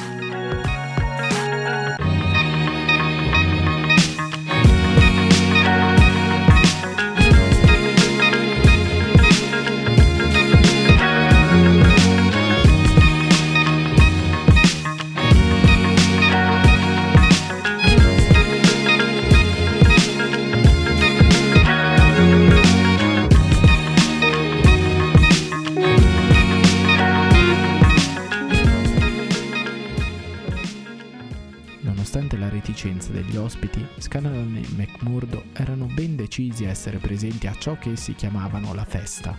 Essere 36.68 36.98
presenti 36.98 37.48
a 37.48 37.56
ciò 37.58 37.78
che 37.78 37.92
essi 37.92 38.14
chiamavano 38.16 38.74
la 38.74 38.86
festa. 38.86 39.36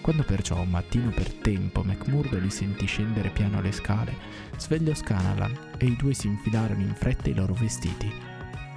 Quando 0.00 0.22
perciò 0.22 0.60
un 0.60 0.70
mattino 0.70 1.10
per 1.10 1.32
tempo 1.32 1.82
McMurdo 1.82 2.38
li 2.38 2.50
sentì 2.50 2.86
scendere 2.86 3.30
piano 3.30 3.60
le 3.60 3.72
scale, 3.72 4.14
svegliò 4.56 4.94
Scanlan 4.94 5.56
e 5.78 5.86
i 5.86 5.96
due 5.96 6.14
si 6.14 6.28
infilarono 6.28 6.80
in 6.80 6.94
fretta 6.94 7.28
i 7.28 7.34
loro 7.34 7.54
vestiti. 7.54 8.12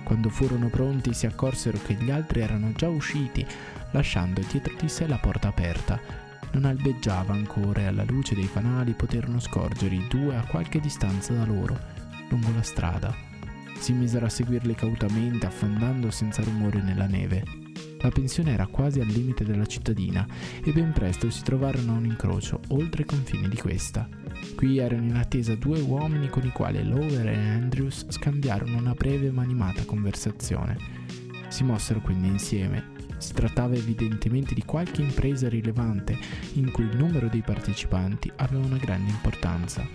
Quando 0.03 0.29
furono 0.29 0.69
pronti 0.69 1.13
si 1.13 1.27
accorsero 1.27 1.77
che 1.85 1.93
gli 1.93 2.09
altri 2.09 2.41
erano 2.41 2.71
già 2.71 2.89
usciti, 2.89 3.45
lasciando 3.91 4.41
dietro 4.49 4.73
di 4.79 4.89
sé 4.89 5.05
la 5.05 5.19
porta 5.19 5.49
aperta. 5.49 6.01
Non 6.53 6.65
albeggiava 6.65 7.33
ancora 7.33 7.81
e 7.81 7.85
alla 7.85 8.05
luce 8.05 8.33
dei 8.33 8.47
fanali 8.47 8.93
poterono 8.93 9.39
scorgere 9.39 9.93
i 9.93 10.07
due 10.07 10.35
a 10.35 10.43
qualche 10.45 10.79
distanza 10.79 11.33
da 11.33 11.45
loro, 11.45 11.77
lungo 12.29 12.49
la 12.55 12.63
strada. 12.63 13.15
Si 13.77 13.93
misero 13.93 14.25
a 14.25 14.29
seguirli 14.29 14.73
cautamente, 14.73 15.45
affondando 15.45 16.09
senza 16.09 16.41
rumore 16.41 16.81
nella 16.81 17.05
neve. 17.05 17.58
La 18.01 18.09
pensione 18.09 18.53
era 18.53 18.67
quasi 18.67 19.01
al 19.01 19.07
limite 19.07 19.43
della 19.43 19.65
cittadina 19.65 20.25
e 20.63 20.71
ben 20.71 20.93
presto 20.93 21.29
si 21.29 21.43
trovarono 21.43 21.93
a 21.93 21.97
un 21.97 22.05
incrocio 22.05 22.61
oltre 22.69 23.01
i 23.01 23.05
confini 23.05 23.49
di 23.49 23.57
questa. 23.57 24.07
Qui 24.55 24.77
erano 24.77 25.03
in 25.03 25.15
attesa 25.15 25.55
due 25.55 25.79
uomini 25.81 26.29
con 26.29 26.45
i 26.45 26.51
quali 26.51 26.81
Lower 26.83 27.27
e 27.27 27.35
Andrews 27.35 28.05
scambiarono 28.09 28.77
una 28.77 28.93
breve 28.93 29.31
ma 29.31 29.41
animata 29.41 29.83
conversazione. 29.83 30.77
Si 31.49 31.63
mossero 31.63 31.99
quindi 31.99 32.27
insieme. 32.27 32.97
Si 33.17 33.33
trattava 33.33 33.75
evidentemente 33.75 34.53
di 34.53 34.63
qualche 34.63 35.01
impresa 35.01 35.49
rilevante 35.49 36.17
in 36.53 36.71
cui 36.71 36.85
il 36.85 36.95
numero 36.95 37.27
dei 37.27 37.41
partecipanti 37.41 38.31
aveva 38.37 38.65
una 38.65 38.77
grande 38.77 39.11
importanza. 39.11 39.85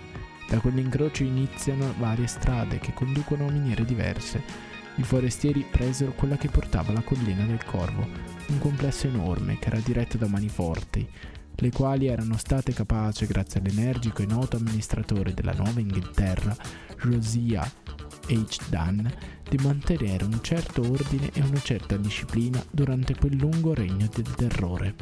Da 0.47 0.59
quell'incrocio 0.59 1.23
iniziano 1.23 1.91
varie 1.97 2.27
strade 2.27 2.77
che 2.77 2.93
conducono 2.93 3.47
a 3.47 3.51
miniere 3.51 3.83
diverse. 3.83 4.74
I 4.97 5.03
forestieri 5.03 5.65
presero 5.69 6.13
quella 6.13 6.37
che 6.37 6.47
portava 6.47 6.93
la 6.93 7.01
collina 7.01 7.45
del 7.45 7.63
Corvo, 7.65 8.07
un 8.47 8.59
complesso 8.59 9.07
enorme 9.07 9.59
che 9.59 9.67
era 9.67 9.79
diretto 9.79 10.17
da 10.17 10.27
mani 10.27 10.47
forti, 10.47 11.07
le 11.57 11.71
quali 11.71 12.07
erano 12.07 12.37
state 12.37 12.73
capaci, 12.73 13.25
grazie 13.25 13.59
all'energico 13.59 14.21
e 14.21 14.25
noto 14.25 14.57
amministratore 14.57 15.33
della 15.33 15.53
Nuova 15.53 15.79
Inghilterra, 15.79 16.55
Rosia 16.97 17.69
H. 18.27 18.57
Dunn, 18.69 19.05
di 19.49 19.57
mantenere 19.57 20.23
un 20.23 20.39
certo 20.41 20.81
ordine 20.81 21.29
e 21.33 21.41
una 21.41 21.61
certa 21.61 21.97
disciplina 21.97 22.63
durante 22.71 23.15
quel 23.15 23.35
lungo 23.35 23.73
regno 23.73 24.09
del 24.13 24.33
terrore. 24.35 24.95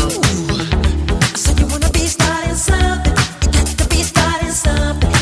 Ooh, 0.00 0.16
so 1.34 1.52
you 1.56 1.66
wanna 1.68 1.88
be 1.90 2.06
starting 2.06 2.54
something, 2.54 3.16
you 3.42 3.50
got 3.50 3.76
to 3.76 3.86
be 3.88 4.02
starting 4.02 4.50
something 4.50 5.13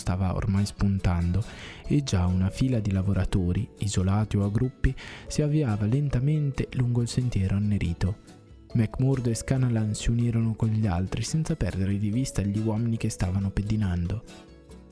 stava 0.00 0.34
ormai 0.34 0.64
spuntando 0.64 1.44
e 1.86 2.02
già 2.02 2.26
una 2.26 2.50
fila 2.50 2.80
di 2.80 2.90
lavoratori, 2.90 3.68
isolati 3.78 4.36
o 4.36 4.44
a 4.44 4.50
gruppi, 4.50 4.94
si 5.28 5.42
avviava 5.42 5.84
lentamente 5.84 6.68
lungo 6.72 7.02
il 7.02 7.08
sentiero 7.08 7.54
annerito. 7.54 8.39
McMurdo 8.72 9.30
e 9.30 9.34
Scanalan 9.34 9.94
si 9.94 10.10
unirono 10.10 10.54
con 10.54 10.68
gli 10.68 10.86
altri 10.86 11.22
senza 11.22 11.56
perdere 11.56 11.98
di 11.98 12.08
vista 12.08 12.40
gli 12.42 12.58
uomini 12.58 12.96
che 12.96 13.08
stavano 13.08 13.50
pedinando. 13.50 14.22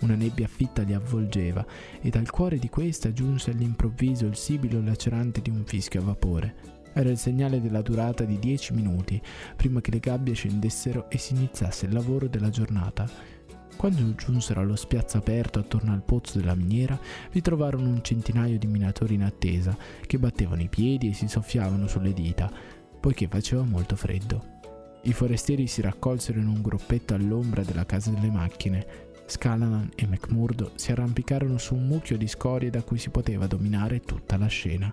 Una 0.01 0.17
nebbia 0.17 0.49
fitta 0.49 0.83
li 0.83 0.95
avvolgeva 0.95 1.65
e 2.01 2.11
dal 2.11 2.29
cuore 2.29 2.59
di 2.59 2.69
questa 2.69 3.13
giunse 3.13 3.53
all'improvviso 3.53 4.27
il 4.27 4.35
sibilo 4.35 4.83
lacerante 4.83 5.41
di 5.41 5.51
un 5.51 5.65
fischio 5.65 6.01
a 6.01 6.05
vapore. 6.05 6.55
Era 6.93 7.11
il 7.11 7.19
segnale 7.19 7.61
della 7.61 7.83
durata 7.83 8.25
di 8.25 8.41
dieci 8.41 8.73
minuti, 8.73 9.21
prima 9.55 9.81
che 9.81 9.93
le 9.93 10.01
gabbie 10.01 10.35
scendessero 10.35 11.09
e 11.09 11.19
si 11.19 11.35
iniziasse 11.35 11.87
il 11.87 11.93
lavoro 11.93 12.27
della 12.27 12.51
giornata. 12.51 13.09
Quando 13.77 14.13
giunsero 14.17 14.61
allo 14.61 14.75
spiazzo 14.75 15.19
aperto 15.19 15.61
attorno 15.61 15.93
al 15.93 16.03
pozzo 16.03 16.41
della 16.41 16.57
miniera, 16.57 16.99
vi 17.31 17.41
trovarono 17.41 17.89
un 17.89 18.03
centinaio 18.03 18.59
di 18.59 18.67
minatori 18.67 19.15
in 19.15 19.23
attesa, 19.23 19.77
che 20.05 20.19
battevano 20.19 20.63
i 20.63 20.69
piedi 20.69 21.11
e 21.11 21.15
si 21.15 21.29
soffiavano 21.29 21.87
sulle 21.87 22.13
dita, 22.13 22.51
poiché 23.01 23.29
faceva 23.29 23.63
molto 23.63 23.97
freddo. 23.97 24.57
I 25.03 25.13
forestieri 25.13 25.67
si 25.67 25.81
raccolsero 25.81 26.39
in 26.39 26.49
un 26.49 26.61
gruppetto 26.61 27.15
all'ombra 27.15 27.63
della 27.63 27.87
casa 27.87 28.11
delle 28.11 28.31
macchine. 28.31 28.87
Scalanan 29.27 29.91
e 29.95 30.07
McMurdo 30.07 30.73
si 30.75 30.91
arrampicarono 30.91 31.59
su 31.59 31.75
un 31.75 31.87
mucchio 31.87 32.17
di 32.17 32.27
scorie 32.27 32.71
da 32.71 32.83
cui 32.83 32.99
si 32.99 33.11
poteva 33.11 33.47
dominare 33.47 34.01
tutta 34.01 34.37
la 34.37 34.47
scena. 34.47 34.93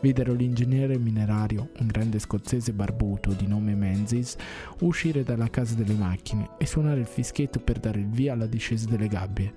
Videro 0.00 0.32
l'ingegnere 0.32 0.98
minerario, 0.98 1.70
un 1.78 1.86
grande 1.88 2.18
scozzese 2.18 2.72
barbuto 2.72 3.32
di 3.32 3.46
nome 3.46 3.74
Menzies, 3.74 4.36
uscire 4.80 5.22
dalla 5.22 5.50
casa 5.50 5.74
delle 5.74 5.94
macchine 5.94 6.50
e 6.56 6.66
suonare 6.66 7.00
il 7.00 7.06
fischietto 7.06 7.58
per 7.58 7.78
dare 7.78 8.00
il 8.00 8.08
via 8.08 8.32
alla 8.32 8.46
discesa 8.46 8.88
delle 8.88 9.08
gabbie. 9.08 9.54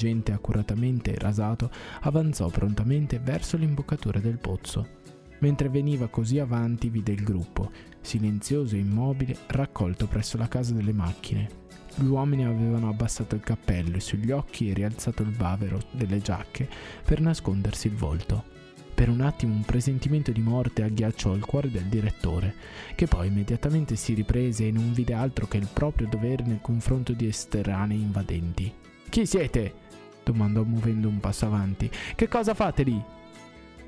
Intelligente 0.00 0.30
e 0.30 0.34
accuratamente 0.34 1.14
rasato, 1.18 1.70
avanzò 2.00 2.48
prontamente 2.48 3.18
verso 3.18 3.56
l'imboccatura 3.56 4.18
del 4.18 4.38
pozzo. 4.38 4.98
Mentre 5.40 5.68
veniva 5.68 6.08
così 6.08 6.38
avanti 6.38 6.90
vide 6.90 7.12
il 7.12 7.22
gruppo, 7.22 7.70
silenzioso 8.00 8.76
e 8.76 8.80
immobile, 8.80 9.36
raccolto 9.48 10.06
presso 10.06 10.36
la 10.36 10.48
casa 10.48 10.74
delle 10.74 10.92
macchine. 10.92 11.58
Gli 11.96 12.06
uomini 12.06 12.44
avevano 12.44 12.88
abbassato 12.88 13.34
il 13.34 13.40
cappello 13.40 13.96
e 13.96 14.00
sugli 14.00 14.30
occhi 14.30 14.72
rialzato 14.72 15.22
il 15.22 15.30
bavero 15.30 15.80
delle 15.90 16.20
giacche 16.20 16.68
per 17.04 17.20
nascondersi 17.20 17.88
il 17.88 17.94
volto. 17.94 18.58
Per 18.94 19.08
un 19.08 19.22
attimo 19.22 19.54
un 19.54 19.62
presentimento 19.62 20.30
di 20.30 20.42
morte 20.42 20.82
agghiacciò 20.82 21.34
il 21.34 21.44
cuore 21.46 21.70
del 21.70 21.84
direttore, 21.84 22.54
che 22.94 23.06
poi 23.06 23.28
immediatamente 23.28 23.96
si 23.96 24.12
riprese 24.12 24.66
e 24.66 24.70
non 24.70 24.92
vide 24.92 25.14
altro 25.14 25.46
che 25.46 25.56
il 25.56 25.68
proprio 25.72 26.06
dovere 26.06 26.44
nel 26.44 26.60
confronto 26.60 27.14
di 27.14 27.26
estranei 27.26 27.98
invadenti. 27.98 28.70
Chi 29.08 29.24
siete? 29.24 29.88
Domandò 30.24 30.62
muovendo 30.62 31.08
un 31.08 31.20
passo 31.20 31.46
avanti. 31.46 31.90
Che 32.14 32.28
cosa 32.28 32.54
fate 32.54 32.82
lì? 32.82 33.02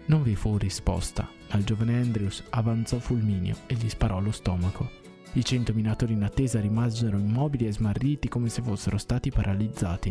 Non 0.07 0.23
vi 0.23 0.35
fu 0.35 0.57
risposta, 0.57 1.29
ma 1.51 1.59
il 1.59 1.65
giovane 1.65 2.01
Andrews 2.01 2.43
avanzò 2.51 2.99
fulmineo 2.99 3.57
e 3.67 3.75
gli 3.75 3.89
sparò 3.89 4.17
allo 4.17 4.33
stomaco. 4.33 5.01
I 5.35 5.45
cento 5.45 5.73
minatori 5.73 6.13
in 6.13 6.25
attesa 6.25 6.61
rimasero 6.61 7.17
immobili 7.17 7.67
e 7.67 7.73
smarriti 7.73 8.29
come 8.29 8.51
se 8.51 8.61
fossero 8.61 8.99
stati 8.99 9.31
paralizzati. 9.31 10.11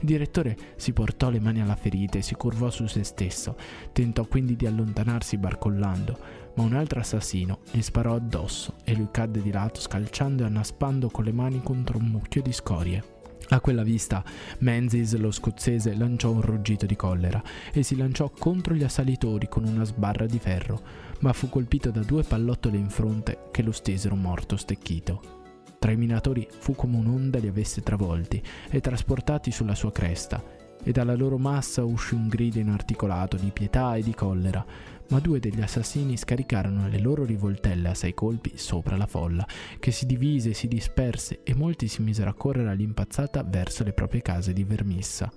Il 0.00 0.06
direttore 0.06 0.56
si 0.74 0.92
portò 0.92 1.30
le 1.30 1.38
mani 1.38 1.60
alla 1.60 1.76
ferita 1.76 2.18
e 2.18 2.22
si 2.22 2.34
curvò 2.34 2.68
su 2.70 2.86
se 2.86 3.04
stesso. 3.04 3.56
Tentò 3.92 4.24
quindi 4.24 4.56
di 4.56 4.66
allontanarsi 4.66 5.36
barcollando, 5.36 6.18
ma 6.56 6.64
un 6.64 6.74
altro 6.74 6.98
assassino 6.98 7.60
gli 7.70 7.80
sparò 7.80 8.16
addosso 8.16 8.74
e 8.82 8.96
lui 8.96 9.08
cadde 9.12 9.40
di 9.40 9.52
lato 9.52 9.80
scalciando 9.80 10.42
e 10.42 10.46
annaspando 10.46 11.10
con 11.10 11.24
le 11.24 11.32
mani 11.32 11.62
contro 11.62 11.98
un 11.98 12.06
mucchio 12.06 12.42
di 12.42 12.52
scorie. 12.52 13.15
A 13.50 13.60
quella 13.60 13.84
vista, 13.84 14.24
Menzies, 14.58 15.16
lo 15.16 15.30
scozzese, 15.30 15.94
lanciò 15.94 16.30
un 16.30 16.40
ruggito 16.40 16.84
di 16.84 16.96
collera 16.96 17.40
e 17.72 17.84
si 17.84 17.96
lanciò 17.96 18.28
contro 18.28 18.74
gli 18.74 18.82
assalitori 18.82 19.48
con 19.48 19.64
una 19.64 19.84
sbarra 19.84 20.26
di 20.26 20.38
ferro, 20.40 20.80
ma 21.20 21.32
fu 21.32 21.48
colpito 21.48 21.90
da 21.90 22.00
due 22.00 22.24
pallottole 22.24 22.76
in 22.76 22.90
fronte 22.90 23.48
che 23.52 23.62
lo 23.62 23.70
stesero 23.70 24.16
morto 24.16 24.56
stecchito. 24.56 25.44
Tra 25.78 25.92
i 25.92 25.96
minatori 25.96 26.48
fu 26.58 26.74
come 26.74 26.96
un'onda 26.96 27.38
li 27.38 27.46
avesse 27.46 27.82
travolti 27.82 28.42
e 28.68 28.80
trasportati 28.80 29.52
sulla 29.52 29.76
sua 29.76 29.92
cresta, 29.92 30.42
e 30.82 30.90
dalla 30.90 31.14
loro 31.14 31.38
massa 31.38 31.84
uscì 31.84 32.14
un 32.14 32.26
grido 32.28 32.58
inarticolato 32.58 33.36
di 33.36 33.50
pietà 33.52 33.94
e 33.94 34.02
di 34.02 34.14
collera, 34.14 34.64
ma 35.08 35.20
due 35.20 35.38
degli 35.38 35.60
assassini 35.60 36.16
scaricarono 36.16 36.88
le 36.88 36.98
loro 36.98 37.24
rivoltelle 37.24 37.88
a 37.88 37.94
sei 37.94 38.14
colpi 38.14 38.52
sopra 38.56 38.96
la 38.96 39.06
folla, 39.06 39.46
che 39.78 39.92
si 39.92 40.06
divise 40.06 40.52
si 40.52 40.68
disperse 40.68 41.40
e 41.44 41.54
molti 41.54 41.86
si 41.88 42.02
misero 42.02 42.30
a 42.30 42.34
correre 42.34 42.70
all'impazzata 42.70 43.42
verso 43.42 43.84
le 43.84 43.92
proprie 43.92 44.22
case 44.22 44.52
di 44.52 44.64
Vermissa. 44.64 45.32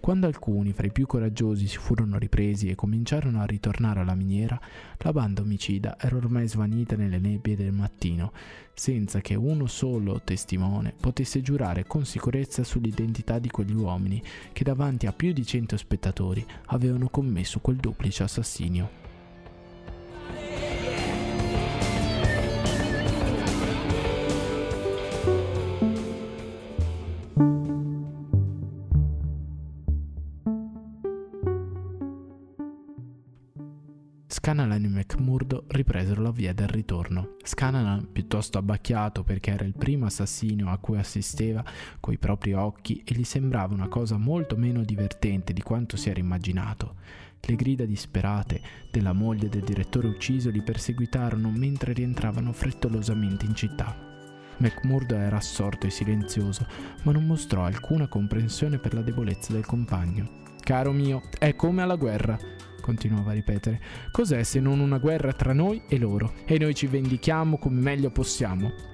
Quando 0.00 0.26
alcuni 0.26 0.74
fra 0.74 0.86
i 0.86 0.92
più 0.92 1.06
coraggiosi 1.06 1.66
si 1.66 1.78
furono 1.78 2.18
ripresi 2.18 2.68
e 2.68 2.74
cominciarono 2.74 3.40
a 3.40 3.46
ritornare 3.46 4.00
alla 4.00 4.14
miniera, 4.14 4.60
la 4.98 5.12
banda 5.12 5.40
omicida 5.40 5.96
era 5.98 6.16
ormai 6.16 6.46
svanita 6.46 6.94
nelle 6.94 7.18
nebbie 7.18 7.56
del 7.56 7.72
mattino, 7.72 8.32
senza 8.74 9.22
che 9.22 9.34
uno 9.34 9.66
solo 9.66 10.20
testimone 10.22 10.92
potesse 11.00 11.40
giurare 11.40 11.86
con 11.86 12.04
sicurezza 12.04 12.64
sull'identità 12.64 13.38
di 13.38 13.48
quegli 13.48 13.72
uomini 13.72 14.22
che 14.52 14.62
davanti 14.62 15.06
a 15.06 15.12
più 15.14 15.32
di 15.32 15.46
cento 15.46 15.78
spettatori 15.78 16.44
avevano 16.66 17.08
commesso 17.08 17.60
quel 17.60 17.76
duplice 17.76 18.24
assassinio. 18.24 19.03
Ripresero 35.74 36.22
la 36.22 36.30
via 36.30 36.54
del 36.54 36.68
ritorno. 36.68 37.36
Scanalan, 37.42 38.08
piuttosto 38.12 38.58
abbacchiato 38.58 39.22
perché 39.24 39.50
era 39.50 39.64
il 39.64 39.74
primo 39.74 40.06
assassino 40.06 40.70
a 40.70 40.78
cui 40.78 40.98
assisteva 40.98 41.64
coi 42.00 42.18
propri 42.18 42.52
occhi 42.52 43.02
e 43.04 43.14
gli 43.14 43.24
sembrava 43.24 43.74
una 43.74 43.88
cosa 43.88 44.16
molto 44.16 44.56
meno 44.56 44.82
divertente 44.82 45.52
di 45.52 45.62
quanto 45.62 45.96
si 45.96 46.10
era 46.10 46.20
immaginato. 46.20 46.96
Le 47.40 47.56
grida 47.56 47.84
disperate 47.84 48.60
della 48.90 49.12
moglie 49.12 49.48
del 49.48 49.62
direttore 49.62 50.08
ucciso 50.08 50.50
li 50.50 50.62
perseguitarono 50.62 51.50
mentre 51.50 51.92
rientravano 51.92 52.52
frettolosamente 52.52 53.44
in 53.44 53.54
città. 53.54 53.94
McMurdo 54.58 55.16
era 55.16 55.36
assorto 55.36 55.86
e 55.86 55.90
silenzioso, 55.90 56.66
ma 57.02 57.12
non 57.12 57.26
mostrò 57.26 57.64
alcuna 57.64 58.06
comprensione 58.06 58.78
per 58.78 58.94
la 58.94 59.02
debolezza 59.02 59.52
del 59.52 59.66
compagno. 59.66 60.42
Caro 60.60 60.92
mio, 60.92 61.22
è 61.38 61.54
come 61.56 61.82
alla 61.82 61.96
guerra 61.96 62.38
continuava 62.84 63.30
a 63.30 63.34
ripetere. 63.34 63.80
Cos'è 64.10 64.42
se 64.42 64.60
non 64.60 64.78
una 64.78 64.98
guerra 64.98 65.32
tra 65.32 65.54
noi 65.54 65.80
e 65.88 65.96
loro? 65.96 66.34
E 66.44 66.58
noi 66.58 66.74
ci 66.74 66.86
vendichiamo 66.86 67.56
come 67.56 67.80
meglio 67.80 68.10
possiamo. 68.10 68.93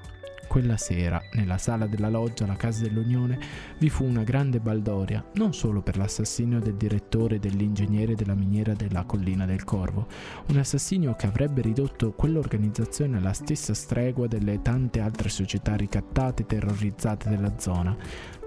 Quella 0.50 0.76
sera, 0.76 1.22
nella 1.34 1.58
sala 1.58 1.86
della 1.86 2.08
loggia 2.08 2.42
alla 2.42 2.56
Casa 2.56 2.82
dell'Unione, 2.82 3.38
vi 3.78 3.88
fu 3.88 4.04
una 4.04 4.24
grande 4.24 4.58
baldoria, 4.58 5.24
non 5.34 5.54
solo 5.54 5.80
per 5.80 5.96
l'assassinio 5.96 6.58
del 6.58 6.74
direttore 6.74 7.36
e 7.36 7.38
dell'ingegnere 7.38 8.16
della 8.16 8.34
miniera 8.34 8.72
della 8.72 9.04
Collina 9.04 9.46
del 9.46 9.62
Corvo, 9.62 10.08
un 10.48 10.56
assassinio 10.56 11.14
che 11.14 11.28
avrebbe 11.28 11.60
ridotto 11.60 12.10
quell'organizzazione 12.10 13.18
alla 13.18 13.32
stessa 13.32 13.74
stregua 13.74 14.26
delle 14.26 14.60
tante 14.60 14.98
altre 14.98 15.28
società 15.28 15.76
ricattate 15.76 16.42
e 16.42 16.46
terrorizzate 16.46 17.28
della 17.28 17.56
zona, 17.60 17.96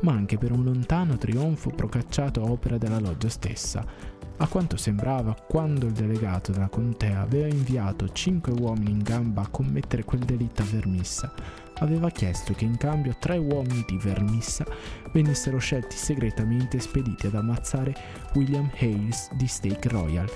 ma 0.02 0.12
anche 0.12 0.38
per 0.38 0.52
un 0.52 0.66
lontano 0.66 1.16
trionfo 1.16 1.70
procacciato 1.70 2.42
a 2.44 2.52
opera 2.52 2.78
della 2.78 3.00
loggia 3.00 3.30
stessa, 3.30 3.82
a 4.38 4.48
quanto 4.48 4.76
sembrava, 4.76 5.36
quando 5.48 5.86
il 5.86 5.94
delegato 5.94 6.52
della 6.52 6.68
contea 6.68 7.22
aveva 7.22 7.48
inviato 7.48 8.10
cinque 8.10 8.52
uomini 8.52 8.92
in 8.92 9.04
gamba 9.04 9.44
a 9.44 9.48
commettere 9.48 10.04
quel 10.04 10.22
delitto 10.22 10.64
a 10.64 10.66
Vermissa, 10.66 11.34
aveva 11.80 12.10
chiesto 12.10 12.54
che 12.54 12.66
in 12.66 12.78
cambio 12.78 13.16
tre 13.20 13.38
uomini 13.38 13.84
di 13.88 13.98
Vermissa 13.98 14.66
venissero 15.12 15.58
scelti 15.58 15.96
segretamente 15.96 16.78
e 16.78 16.82
spediti 16.82 17.28
ad 17.28 17.36
ammazzare 17.36 17.94
William 18.34 18.70
Hales 18.80 19.30
di 19.34 19.48
Stake 19.48 19.90
Royal, 19.90 20.30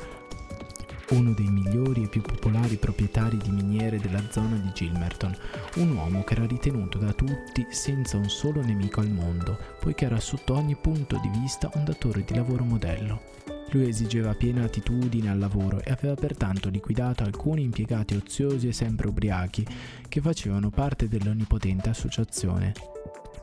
uno 1.09 1.31
dei 1.31 1.49
migliori 1.49 2.03
e 2.03 2.07
più 2.09 2.21
popolari 2.21 2.75
proprietari 2.75 3.37
di 3.37 3.51
miniere 3.51 3.99
della 3.99 4.21
zona 4.29 4.57
di 4.57 4.71
Gilmerton, 4.73 5.35
un 5.75 5.95
uomo 5.95 6.23
che 6.23 6.33
era 6.33 6.45
ritenuto 6.45 6.97
da 6.97 7.13
tutti 7.13 7.65
senza 7.69 8.17
un 8.17 8.29
solo 8.29 8.61
nemico 8.61 8.99
al 8.99 9.09
mondo, 9.09 9.57
poiché 9.79 10.05
era 10.05 10.19
sotto 10.19 10.53
ogni 10.53 10.75
punto 10.75 11.17
di 11.21 11.29
vista 11.29 11.69
un 11.75 11.85
datore 11.85 12.23
di 12.25 12.35
lavoro 12.35 12.63
modello. 12.63 13.56
Lui 13.71 13.89
esigeva 13.89 14.33
piena 14.33 14.63
attitudine 14.63 15.29
al 15.29 15.39
lavoro 15.39 15.81
e 15.81 15.91
aveva 15.91 16.15
pertanto 16.15 16.69
liquidato 16.69 17.23
alcuni 17.23 17.63
impiegati 17.63 18.15
oziosi 18.15 18.67
e 18.69 18.73
sempre 18.73 19.07
ubriachi 19.09 19.65
che 20.07 20.21
facevano 20.21 20.69
parte 20.69 21.07
dell'onnipotente 21.07 21.89
associazione. 21.89 22.73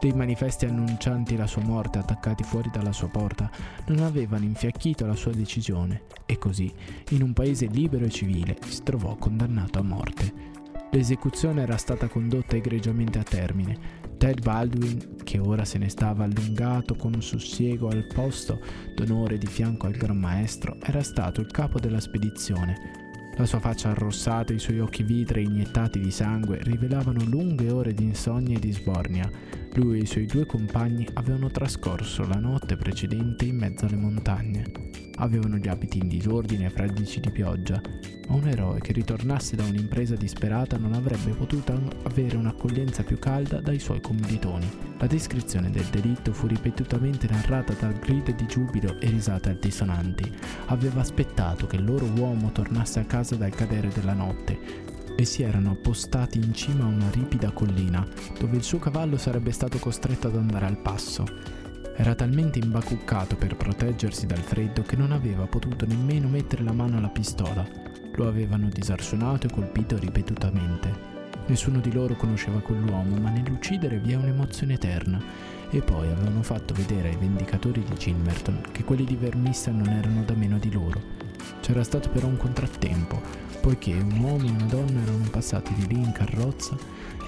Dei 0.00 0.12
manifesti 0.12 0.66
annuncianti 0.66 1.36
la 1.36 1.46
sua 1.46 1.62
morte 1.62 1.98
attaccati 1.98 2.42
fuori 2.42 2.70
dalla 2.70 2.92
sua 2.92 3.08
porta 3.08 3.50
non 3.86 4.00
avevano 4.00 4.44
infiacchito 4.44 5.06
la 5.06 5.14
sua 5.14 5.32
decisione 5.32 6.02
e 6.26 6.36
così, 6.36 6.72
in 7.10 7.22
un 7.22 7.32
paese 7.32 7.66
libero 7.66 8.04
e 8.04 8.10
civile, 8.10 8.58
si 8.66 8.82
trovò 8.82 9.16
condannato 9.16 9.78
a 9.78 9.82
morte. 9.82 10.52
L'esecuzione 10.90 11.62
era 11.62 11.76
stata 11.76 12.08
condotta 12.08 12.56
egregiamente 12.56 13.18
a 13.18 13.22
termine. 13.22 14.02
Ted 14.16 14.42
Baldwin, 14.42 15.16
che 15.22 15.38
ora 15.38 15.64
se 15.64 15.78
ne 15.78 15.88
stava 15.88 16.24
allungato 16.24 16.94
con 16.94 17.20
sussiego 17.20 17.88
al 17.88 18.06
posto 18.06 18.60
d'onore 18.94 19.38
di 19.38 19.46
fianco 19.46 19.86
al 19.86 19.92
Gran 19.92 20.18
Maestro, 20.18 20.76
era 20.82 21.02
stato 21.02 21.40
il 21.40 21.50
capo 21.50 21.78
della 21.78 22.00
spedizione 22.00 23.02
la 23.36 23.46
sua 23.46 23.58
faccia 23.58 23.90
arrossata 23.90 24.52
e 24.52 24.56
i 24.56 24.60
suoi 24.60 24.78
occhi 24.78 25.02
vitrei 25.02 25.44
iniettati 25.44 25.98
di 25.98 26.12
sangue 26.12 26.60
rivelavano 26.62 27.24
lunghe 27.24 27.68
ore 27.70 27.92
di 27.92 28.04
insonnia 28.04 28.56
e 28.56 28.60
di 28.60 28.72
sbornia. 28.72 29.28
Lui 29.74 29.98
e 29.98 30.02
i 30.02 30.06
suoi 30.06 30.26
due 30.26 30.46
compagni 30.46 31.04
avevano 31.14 31.50
trascorso 31.50 32.24
la 32.28 32.38
notte 32.38 32.76
precedente 32.76 33.44
in 33.44 33.56
mezzo 33.56 33.86
alle 33.86 33.96
montagne. 33.96 34.83
Avevano 35.16 35.56
gli 35.56 35.68
abiti 35.68 35.98
in 35.98 36.08
disordine 36.08 36.66
e 36.66 36.70
fradici 36.70 37.20
di 37.20 37.30
pioggia, 37.30 37.80
ma 38.28 38.34
un 38.34 38.48
eroe 38.48 38.80
che 38.80 38.92
ritornasse 38.92 39.54
da 39.54 39.64
un'impresa 39.64 40.16
disperata 40.16 40.76
non 40.76 40.92
avrebbe 40.92 41.30
potuto 41.30 41.80
avere 42.02 42.36
un'accoglienza 42.36 43.04
più 43.04 43.18
calda 43.18 43.60
dai 43.60 43.78
suoi 43.78 44.00
commilitoni. 44.00 44.68
La 44.98 45.06
descrizione 45.06 45.70
del 45.70 45.84
delitto 45.84 46.32
fu 46.32 46.46
ripetutamente 46.46 47.28
narrata 47.28 47.74
da 47.74 47.92
grida 47.92 48.32
di 48.32 48.46
giubilo 48.46 48.98
e 49.00 49.08
risate 49.08 49.50
altisonanti. 49.50 50.30
Aveva 50.66 51.00
aspettato 51.00 51.66
che 51.66 51.76
il 51.76 51.84
loro 51.84 52.06
uomo 52.16 52.50
tornasse 52.50 53.00
a 53.00 53.04
casa 53.04 53.36
dal 53.36 53.54
cadere 53.54 53.88
della 53.88 54.14
notte 54.14 54.92
e 55.16 55.24
si 55.24 55.42
erano 55.42 55.70
appostati 55.70 56.38
in 56.38 56.52
cima 56.52 56.84
a 56.84 56.88
una 56.88 57.10
ripida 57.10 57.52
collina, 57.52 58.04
dove 58.38 58.56
il 58.56 58.64
suo 58.64 58.80
cavallo 58.80 59.16
sarebbe 59.16 59.52
stato 59.52 59.78
costretto 59.78 60.26
ad 60.26 60.36
andare 60.36 60.66
al 60.66 60.78
passo. 60.78 61.62
Era 61.96 62.16
talmente 62.16 62.58
imbacuccato 62.58 63.36
per 63.36 63.56
proteggersi 63.56 64.26
dal 64.26 64.38
freddo 64.38 64.82
che 64.82 64.96
non 64.96 65.12
aveva 65.12 65.46
potuto 65.46 65.86
nemmeno 65.86 66.26
mettere 66.26 66.64
la 66.64 66.72
mano 66.72 66.98
alla 66.98 67.08
pistola. 67.08 67.64
Lo 68.16 68.26
avevano 68.26 68.68
disarsonato 68.68 69.46
e 69.46 69.50
colpito 69.52 69.96
ripetutamente. 69.96 71.12
Nessuno 71.46 71.78
di 71.78 71.92
loro 71.92 72.16
conosceva 72.16 72.58
quell'uomo, 72.58 73.16
ma 73.16 73.30
nell'uccidere 73.30 73.98
vi 73.98 74.12
è 74.12 74.16
un'emozione 74.16 74.74
eterna. 74.74 75.22
E 75.70 75.80
poi 75.82 76.10
avevano 76.10 76.42
fatto 76.42 76.74
vedere 76.74 77.10
ai 77.10 77.16
vendicatori 77.16 77.84
di 77.84 77.94
Gilmerton 77.94 78.60
che 78.72 78.82
quelli 78.82 79.04
di 79.04 79.16
Vermissa 79.16 79.70
non 79.70 79.88
erano 79.88 80.24
da 80.24 80.34
meno 80.34 80.58
di 80.58 80.72
loro. 80.72 81.00
C'era 81.60 81.84
stato 81.84 82.08
però 82.10 82.26
un 82.26 82.36
contrattempo, 82.36 83.20
poiché 83.60 83.92
un 83.92 84.18
uomo 84.18 84.46
e 84.46 84.50
una 84.50 84.66
donna 84.66 85.00
erano 85.00 85.28
passati 85.30 85.72
di 85.74 85.94
lì 85.94 86.02
in 86.02 86.12
carrozza 86.12 86.76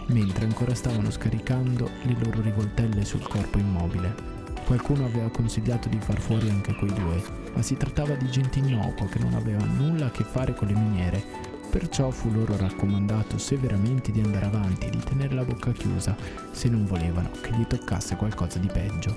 mentre 0.08 0.44
ancora 0.44 0.74
stavano 0.74 1.10
scaricando 1.10 1.90
le 2.02 2.16
loro 2.22 2.40
rivoltelle 2.40 3.04
sul 3.04 3.26
corpo 3.26 3.58
immobile. 3.58 4.35
Qualcuno 4.66 5.04
aveva 5.04 5.28
consigliato 5.30 5.88
di 5.88 5.98
far 6.00 6.18
fuori 6.18 6.50
anche 6.50 6.74
quei 6.74 6.92
due, 6.92 7.22
ma 7.54 7.62
si 7.62 7.76
trattava 7.76 8.14
di 8.14 8.28
gente 8.28 8.58
innocua 8.58 9.06
che 9.06 9.20
non 9.20 9.34
aveva 9.34 9.64
nulla 9.64 10.06
a 10.06 10.10
che 10.10 10.24
fare 10.24 10.54
con 10.54 10.66
le 10.66 10.74
miniere, 10.74 11.22
perciò 11.70 12.10
fu 12.10 12.32
loro 12.32 12.56
raccomandato 12.56 13.38
severamente 13.38 14.10
di 14.10 14.20
andare 14.20 14.46
avanti 14.46 14.86
e 14.86 14.90
di 14.90 14.98
tenere 14.98 15.36
la 15.36 15.44
bocca 15.44 15.70
chiusa 15.70 16.16
se 16.50 16.68
non 16.68 16.84
volevano 16.84 17.30
che 17.40 17.52
gli 17.52 17.64
toccasse 17.64 18.16
qualcosa 18.16 18.58
di 18.58 18.66
peggio. 18.66 19.14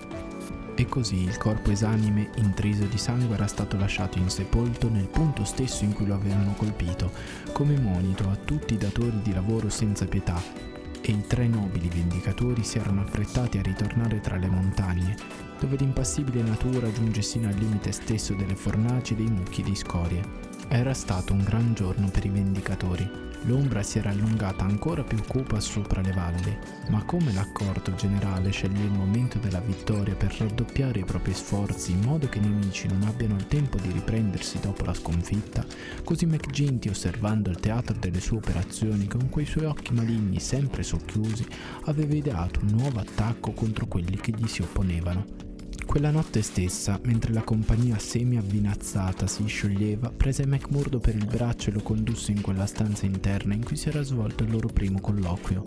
E 0.76 0.86
così 0.86 1.24
il 1.24 1.38
corpo 1.38 1.72
esanime, 1.72 2.30
intriso 2.36 2.84
di 2.84 3.00
sangue, 3.00 3.34
era 3.34 3.48
stato 3.48 3.76
lasciato 3.76 4.20
insepolto 4.20 4.88
nel 4.88 5.08
punto 5.08 5.44
stesso 5.46 5.84
in 5.84 5.94
cui 5.94 6.06
lo 6.06 6.14
avevano 6.14 6.54
colpito, 6.54 7.12
come 7.54 7.76
monito 7.76 8.30
a 8.30 8.36
tutti 8.36 8.76
i 8.76 8.78
datori 8.78 9.20
di 9.24 9.34
lavoro 9.34 9.68
senza 9.68 10.06
pietà 10.06 10.69
e 11.10 11.12
i 11.12 11.26
tre 11.26 11.48
nobili 11.48 11.90
vendicatori 11.90 12.64
si 12.64 12.78
erano 12.78 13.02
affrettati 13.02 13.58
a 13.58 13.64
ritornare 13.64 14.22
tra 14.22 14.38
le 14.38 14.48
montagne, 14.48 15.18
dove 15.60 15.76
l'impassibile 15.76 16.44
natura 16.44 16.92
giunge 16.92 17.24
sino 17.24 17.48
al 17.48 17.56
limite 17.56 17.92
stesso 17.92 18.36
delle 18.36 18.56
fornaci 18.56 19.14
e 19.14 19.16
dei 19.16 19.30
mucchi 19.30 19.64
di 19.64 19.76
scorie. 19.76 20.22
Era 20.68 20.94
stato 20.94 21.34
un 21.34 21.44
gran 21.44 21.74
giorno 21.74 22.10
per 22.10 22.26
i 22.26 22.30
vendicatori. 22.30 23.29
L'ombra 23.44 23.82
si 23.84 23.98
era 23.98 24.10
allungata 24.10 24.64
ancora 24.64 25.04
più 25.04 25.22
cupa 25.26 25.60
sopra 25.60 26.02
le 26.02 26.12
valli, 26.12 26.58
ma 26.90 27.04
come 27.06 27.32
l'accordo 27.32 27.96
generale 27.96 28.52
sceglie 28.52 28.84
il 28.84 28.92
momento 28.92 29.40
della 29.40 29.62
vittoria 29.62 30.14
per 30.16 30.36
raddoppiare 30.38 31.00
i 31.00 31.06
propri 31.06 31.34
sforzi 31.34 31.94
in 31.94 32.02
modo 32.02 32.28
che 32.28 32.38
i 32.38 32.42
nemici 32.42 32.88
non 32.88 33.04
abbiano 33.04 33.36
il 33.36 33.48
tempo 33.48 33.78
di 33.78 33.92
riprendersi 33.92 34.60
dopo 34.60 34.84
la 34.84 34.94
sconfitta, 34.94 35.66
così 36.04 36.26
McGinty, 36.26 36.90
osservando 36.90 37.50
il 37.50 37.60
teatro 37.60 37.96
delle 37.98 38.20
sue 38.20 38.38
operazioni 38.38 39.08
con 39.08 39.30
quei 39.30 39.46
suoi 39.46 39.66
occhi 39.66 39.94
maligni 39.94 40.40
sempre 40.40 40.84
socchiusi, 40.84 41.48
aveva 41.86 42.14
ideato 42.14 42.60
un 42.62 42.76
nuovo 42.78 43.00
attacco 43.00 43.52
contro 43.54 43.88
quelli 43.88 44.18
che 44.18 44.34
gli 44.36 44.48
si 44.48 44.62
opponevano. 44.62 45.49
Quella 45.90 46.12
notte 46.12 46.44
stessa, 46.44 47.00
mentre 47.06 47.34
la 47.34 47.42
compagnia 47.42 47.98
semi-avvinazzata 47.98 49.26
si 49.26 49.48
scioglieva, 49.48 50.12
prese 50.12 50.46
McMurdo 50.46 51.00
per 51.00 51.16
il 51.16 51.26
braccio 51.26 51.72
e 51.72 51.74
lo 51.74 51.82
condusse 51.82 52.32
in 52.32 52.42
quella 52.42 52.68
stanza 52.68 53.08
interna 53.08 53.56
in 53.56 53.66
cui 53.66 53.76
si 53.76 53.90
era 53.90 54.04
svolto 54.04 54.44
il 54.44 54.52
loro 54.52 54.68
primo 54.68 55.02
colloquio. 55.02 55.64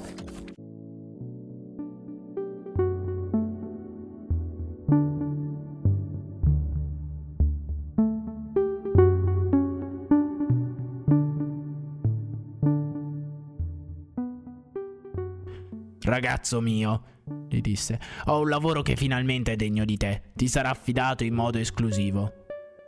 Ragazzo 15.98 16.60
mio, 16.60 17.02
gli 17.56 17.60
disse, 17.60 18.00
ho 18.26 18.40
un 18.40 18.48
lavoro 18.48 18.82
che 18.82 18.96
finalmente 18.96 19.52
è 19.52 19.56
degno 19.56 19.84
di 19.84 19.96
te. 19.96 20.22
Ti 20.34 20.48
sarà 20.48 20.70
affidato 20.70 21.24
in 21.24 21.34
modo 21.34 21.58
esclusivo. 21.58 22.32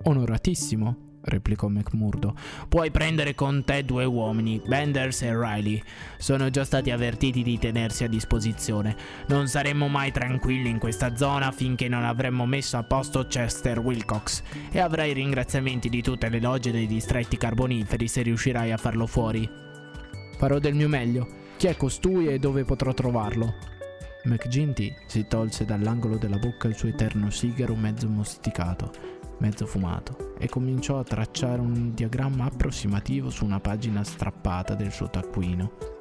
Onoratissimo, 0.02 1.04
replicò 1.24 1.68
McMurdo. 1.68 2.34
Puoi 2.68 2.90
prendere 2.90 3.34
con 3.34 3.64
te 3.64 3.84
due 3.84 4.04
uomini, 4.04 4.60
Benders 4.64 5.22
e 5.22 5.34
Riley. 5.34 5.82
Sono 6.18 6.50
già 6.50 6.64
stati 6.64 6.90
avvertiti 6.90 7.42
di 7.42 7.58
tenersi 7.58 8.04
a 8.04 8.08
disposizione. 8.08 8.96
Non 9.28 9.48
saremmo 9.48 9.88
mai 9.88 10.12
tranquilli 10.12 10.68
in 10.68 10.78
questa 10.78 11.16
zona 11.16 11.50
finché 11.50 11.88
non 11.88 12.04
avremmo 12.04 12.46
messo 12.46 12.76
a 12.76 12.82
posto 12.82 13.26
Chester 13.26 13.78
Wilcox. 13.78 14.42
E 14.70 14.78
avrai 14.78 15.12
ringraziamenti 15.12 15.88
di 15.88 16.02
tutte 16.02 16.28
le 16.28 16.40
logge 16.40 16.70
dei 16.70 16.86
distretti 16.86 17.36
carboniferi 17.36 18.08
se 18.08 18.22
riuscirai 18.22 18.72
a 18.72 18.76
farlo 18.76 19.06
fuori. 19.06 19.48
Farò 20.36 20.58
del 20.58 20.74
mio 20.74 20.88
meglio. 20.88 21.42
Chi 21.56 21.68
è 21.68 21.76
costui 21.76 22.26
e 22.26 22.38
dove 22.38 22.64
potrò 22.64 22.92
trovarlo? 22.92 23.73
McGinty 24.24 24.94
si 25.06 25.26
tolse 25.26 25.66
dall'angolo 25.66 26.16
della 26.16 26.38
bocca 26.38 26.66
il 26.66 26.74
suo 26.74 26.88
eterno 26.88 27.28
sigaro 27.28 27.74
mezzo 27.74 28.08
mosticato, 28.08 28.90
mezzo 29.38 29.66
fumato, 29.66 30.34
e 30.38 30.48
cominciò 30.48 30.98
a 30.98 31.04
tracciare 31.04 31.60
un 31.60 31.92
diagramma 31.92 32.46
approssimativo 32.46 33.28
su 33.28 33.44
una 33.44 33.60
pagina 33.60 34.02
strappata 34.02 34.74
del 34.74 34.92
suo 34.92 35.10
taccuino. 35.10 35.93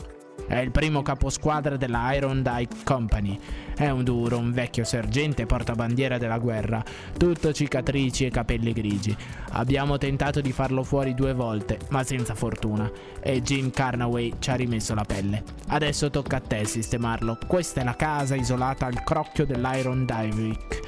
È 0.47 0.57
il 0.57 0.71
primo 0.71 1.01
caposquadra 1.01 1.77
della 1.77 2.13
Iron 2.13 2.41
Dike 2.41 2.83
Company. 2.83 3.39
È 3.75 3.89
un 3.89 4.03
duro, 4.03 4.37
un 4.37 4.51
vecchio 4.51 4.83
sergente 4.83 5.45
portabandiera 5.45 6.17
della 6.17 6.37
guerra, 6.37 6.83
tutto 7.17 7.53
cicatrici 7.53 8.25
e 8.25 8.29
capelli 8.29 8.73
grigi. 8.73 9.15
Abbiamo 9.51 9.97
tentato 9.97 10.41
di 10.41 10.51
farlo 10.51 10.83
fuori 10.83 11.13
due 11.13 11.33
volte, 11.33 11.79
ma 11.89 12.03
senza 12.03 12.35
fortuna. 12.35 12.89
E 13.21 13.41
Jim 13.41 13.71
Carnaway 13.71 14.33
ci 14.39 14.49
ha 14.49 14.55
rimesso 14.55 14.93
la 14.93 15.05
pelle. 15.05 15.43
Adesso 15.67 16.09
tocca 16.09 16.37
a 16.37 16.41
te 16.41 16.65
sistemarlo. 16.65 17.37
Questa 17.47 17.81
è 17.81 17.83
la 17.83 17.95
casa 17.95 18.35
isolata 18.35 18.85
al 18.85 19.03
crocchio 19.03 19.45
dell'Iron 19.45 20.05
Dyke 20.05 20.81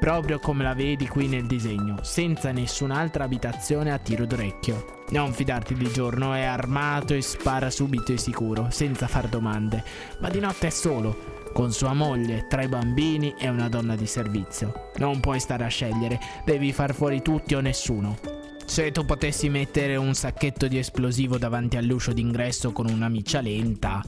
proprio 0.00 0.38
come 0.38 0.64
la 0.64 0.72
vedi 0.72 1.06
qui 1.06 1.28
nel 1.28 1.46
disegno, 1.46 1.98
senza 2.00 2.50
nessun'altra 2.52 3.24
abitazione 3.24 3.92
a 3.92 3.98
tiro 3.98 4.24
d'orecchio. 4.24 4.99
Non 5.10 5.32
fidarti 5.32 5.74
di 5.74 5.90
giorno, 5.90 6.34
è 6.34 6.42
armato 6.42 7.14
e 7.14 7.20
spara 7.20 7.68
subito 7.68 8.12
e 8.12 8.16
sicuro, 8.16 8.68
senza 8.70 9.08
far 9.08 9.26
domande, 9.26 9.82
ma 10.20 10.28
di 10.28 10.38
notte 10.38 10.68
è 10.68 10.70
solo, 10.70 11.40
con 11.52 11.72
sua 11.72 11.92
moglie, 11.94 12.46
tre 12.48 12.68
bambini 12.68 13.34
e 13.36 13.48
una 13.48 13.68
donna 13.68 13.96
di 13.96 14.06
servizio. 14.06 14.90
Non 14.98 15.18
puoi 15.18 15.40
stare 15.40 15.64
a 15.64 15.68
scegliere, 15.68 16.20
devi 16.44 16.72
far 16.72 16.94
fuori 16.94 17.22
tutti 17.22 17.54
o 17.54 17.60
nessuno. 17.60 18.18
Se 18.64 18.92
tu 18.92 19.04
potessi 19.04 19.48
mettere 19.48 19.96
un 19.96 20.14
sacchetto 20.14 20.68
di 20.68 20.78
esplosivo 20.78 21.38
davanti 21.38 21.76
all'uscio 21.76 22.12
d'ingresso 22.12 22.70
con 22.70 22.88
una 22.88 23.08
miccia 23.08 23.40
lenta. 23.40 24.00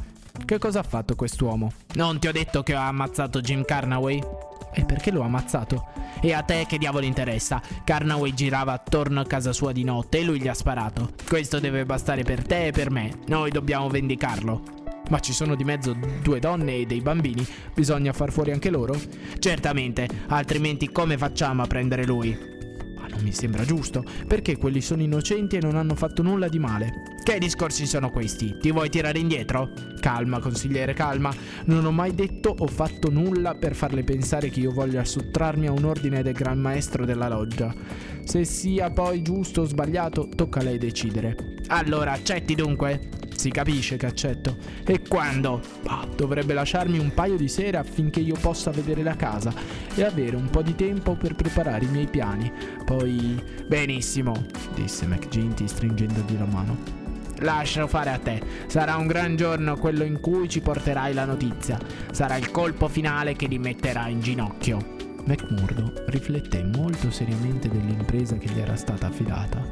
Che 0.45 0.59
cosa 0.59 0.79
ha 0.79 0.85
fatto 0.85 1.17
quest'uomo? 1.17 1.73
Non 1.95 2.21
ti 2.21 2.29
ho 2.29 2.33
detto 2.33 2.63
che 2.63 2.77
ho 2.77 2.81
ammazzato 2.81 3.41
Jim 3.41 3.65
Carnaway? 3.65 4.23
E 4.75 4.85
perché 4.85 5.11
l'ho 5.11 5.23
ammazzato? 5.23 5.87
E 6.21 6.33
a 6.33 6.43
te 6.43 6.65
che 6.67 6.79
diavolo 6.79 7.05
interessa? 7.05 7.61
Carnaway 7.85 8.33
girava 8.33 8.73
attorno 8.73 9.21
a 9.21 9.27
casa 9.27 9.53
sua 9.53 9.73
di 9.73 9.85
notte 9.85 10.19
e 10.19 10.25
lui 10.25 10.41
gli 10.41 10.49
ha 10.49 10.55
sparato. 10.55 11.11
Questo 11.27 11.59
deve 11.59 11.85
bastare 11.85 12.23
per 12.23 12.47
te 12.47 12.67
e 12.67 12.73
per 12.73 12.91
me. 12.91 13.19
Noi 13.27 13.51
dobbiamo 13.51 13.89
vendicarlo. 13.89 14.63
Ma 15.11 15.19
ci 15.21 15.33
sono 15.33 15.55
di 15.55 15.65
mezzo 15.65 15.95
due 16.23 16.39
donne 16.39 16.77
e 16.77 16.87
dei 16.87 17.01
bambini. 17.01 17.47
Bisogna 17.75 18.13
far 18.13 18.31
fuori 18.31 18.53
anche 18.53 18.71
loro? 18.71 18.95
Certamente, 19.39 20.09
altrimenti 20.29 20.91
come 20.91 21.19
facciamo 21.19 21.63
a 21.63 21.67
prendere 21.67 22.07
lui? 22.07 22.52
Non 23.13 23.23
mi 23.23 23.33
sembra 23.33 23.65
giusto, 23.65 24.05
perché 24.27 24.57
quelli 24.57 24.81
sono 24.81 25.03
innocenti 25.03 25.57
e 25.57 25.61
non 25.61 25.77
hanno 25.77 25.95
fatto 25.95 26.23
nulla 26.23 26.49
di 26.49 26.59
male. 26.59 26.93
Che 27.23 27.39
discorsi 27.39 27.87
sono 27.87 28.11
questi? 28.11 28.57
Ti 28.59 28.73
vuoi 28.73 28.89
tirare 28.89 29.19
indietro? 29.19 29.71
Calma, 30.01 30.41
consigliere, 30.41 30.93
calma. 30.93 31.33
Non 31.67 31.85
ho 31.85 31.93
mai 31.93 32.15
detto 32.15 32.55
o 32.59 32.67
fatto 32.67 33.11
nulla 33.11 33.55
per 33.55 33.75
farle 33.75 34.03
pensare 34.03 34.49
che 34.49 34.61
io 34.61 34.73
voglia 34.73 35.05
sottrarmi 35.05 35.67
a 35.69 35.73
un 35.73 35.85
ordine 35.85 36.23
del 36.23 36.33
Gran 36.33 36.59
Maestro 36.59 37.05
della 37.05 37.29
loggia. 37.29 37.73
Se 38.25 38.45
sia 38.45 38.91
poi 38.91 39.23
giusto 39.23 39.61
o 39.61 39.65
sbagliato, 39.65 40.29
tocca 40.35 40.61
a 40.61 40.65
lei 40.65 40.79
decidere. 40.79 41.37
Allora, 41.69 42.13
accetti 42.13 42.55
dunque? 42.55 43.09
Si 43.35 43.51
capisce 43.51 43.97
che 43.97 44.07
accetto. 44.07 44.57
E 44.85 45.03
quando? 45.09 45.61
Bah, 45.83 46.07
dovrebbe 46.15 46.55
lasciarmi 46.55 46.99
un 46.99 47.13
paio 47.15 47.37
di 47.37 47.49
sere 47.49 47.79
affinché 47.79 48.21
io 48.21 48.37
possa 48.41 48.71
vedere 48.71 49.03
la 49.03 49.17
casa 49.17 49.53
e 49.95 50.05
avere 50.05 50.37
un 50.37 50.49
po' 50.51 50.63
di 50.63 50.75
tempo 50.75 51.15
per 51.15 51.35
preparare 51.35 51.85
i 51.85 51.89
miei 51.89 52.07
piani. 52.07 52.53
Poi... 52.85 53.61
Benissimo, 53.67 54.47
disse 54.75 55.07
McGinty 55.07 55.67
stringendogli 55.67 56.39
la 56.39 56.47
mano. 56.47 57.01
Lascialo 57.39 57.89
fare 57.89 58.11
a 58.11 58.19
te. 58.19 58.41
Sarà 58.67 58.97
un 58.97 59.07
gran 59.07 59.37
giorno 59.37 59.77
quello 59.77 60.05
in 60.05 60.21
cui 60.21 60.49
ci 60.49 60.61
porterai 60.61 61.13
la 61.13 61.25
notizia. 61.25 61.79
Sarà 62.13 62.37
il 62.37 62.51
colpo 62.51 62.89
finale 62.89 63.35
che 63.35 63.47
li 63.47 63.59
metterà 63.59 64.09
in 64.09 64.21
ginocchio. 64.21 64.79
McMurdo 65.25 66.05
rifletté 66.07 66.65
molto 66.65 67.11
seriamente 67.11 67.69
dell'impresa 67.69 68.37
che 68.37 68.49
gli 68.49 68.59
era 68.59 68.77
stata 68.77 69.07
affidata. 69.07 69.65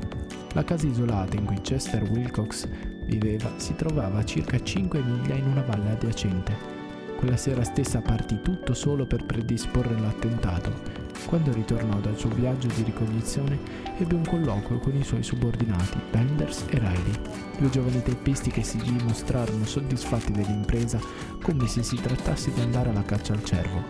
La 0.53 0.65
casa 0.65 0.87
isolata 0.87 1.37
in 1.37 1.45
cui 1.45 1.61
Chester 1.61 2.03
Wilcox 2.03 2.69
viveva 3.11 3.51
si 3.57 3.75
trovava 3.75 4.21
a 4.21 4.25
circa 4.25 4.63
5 4.63 5.03
miglia 5.03 5.35
in 5.35 5.47
una 5.47 5.63
valle 5.63 5.91
adiacente. 5.91 6.79
Quella 7.17 7.37
sera 7.37 7.65
stessa 7.65 8.01
partì 8.01 8.41
tutto 8.41 8.73
solo 8.73 9.05
per 9.05 9.27
predisporre 9.27 9.99
l'attentato. 9.99 11.09
Quando 11.27 11.53
ritornò 11.53 11.99
dal 11.99 12.17
suo 12.17 12.31
viaggio 12.31 12.69
di 12.69 12.83
ricognizione 12.83 13.59
ebbe 13.99 14.15
un 14.15 14.25
colloquio 14.25 14.79
con 14.79 14.97
i 14.97 15.05
suoi 15.05 15.23
subordinati, 15.23 15.99
Benders 16.11 16.65
e 16.71 16.79
Riley, 16.79 17.13
due 17.59 17.69
giovani 17.69 18.03
teppisti 18.03 18.51
che 18.51 18.63
si 18.63 18.79
dimostrarono 18.79 19.67
soddisfatti 19.67 20.33
dell'impresa 20.33 20.99
come 21.43 21.67
se 21.67 21.83
si 21.83 21.97
trattasse 22.01 22.53
di 22.55 22.61
andare 22.61 22.89
alla 22.89 23.05
caccia 23.05 23.35
al 23.35 23.45
cervo. 23.45 23.85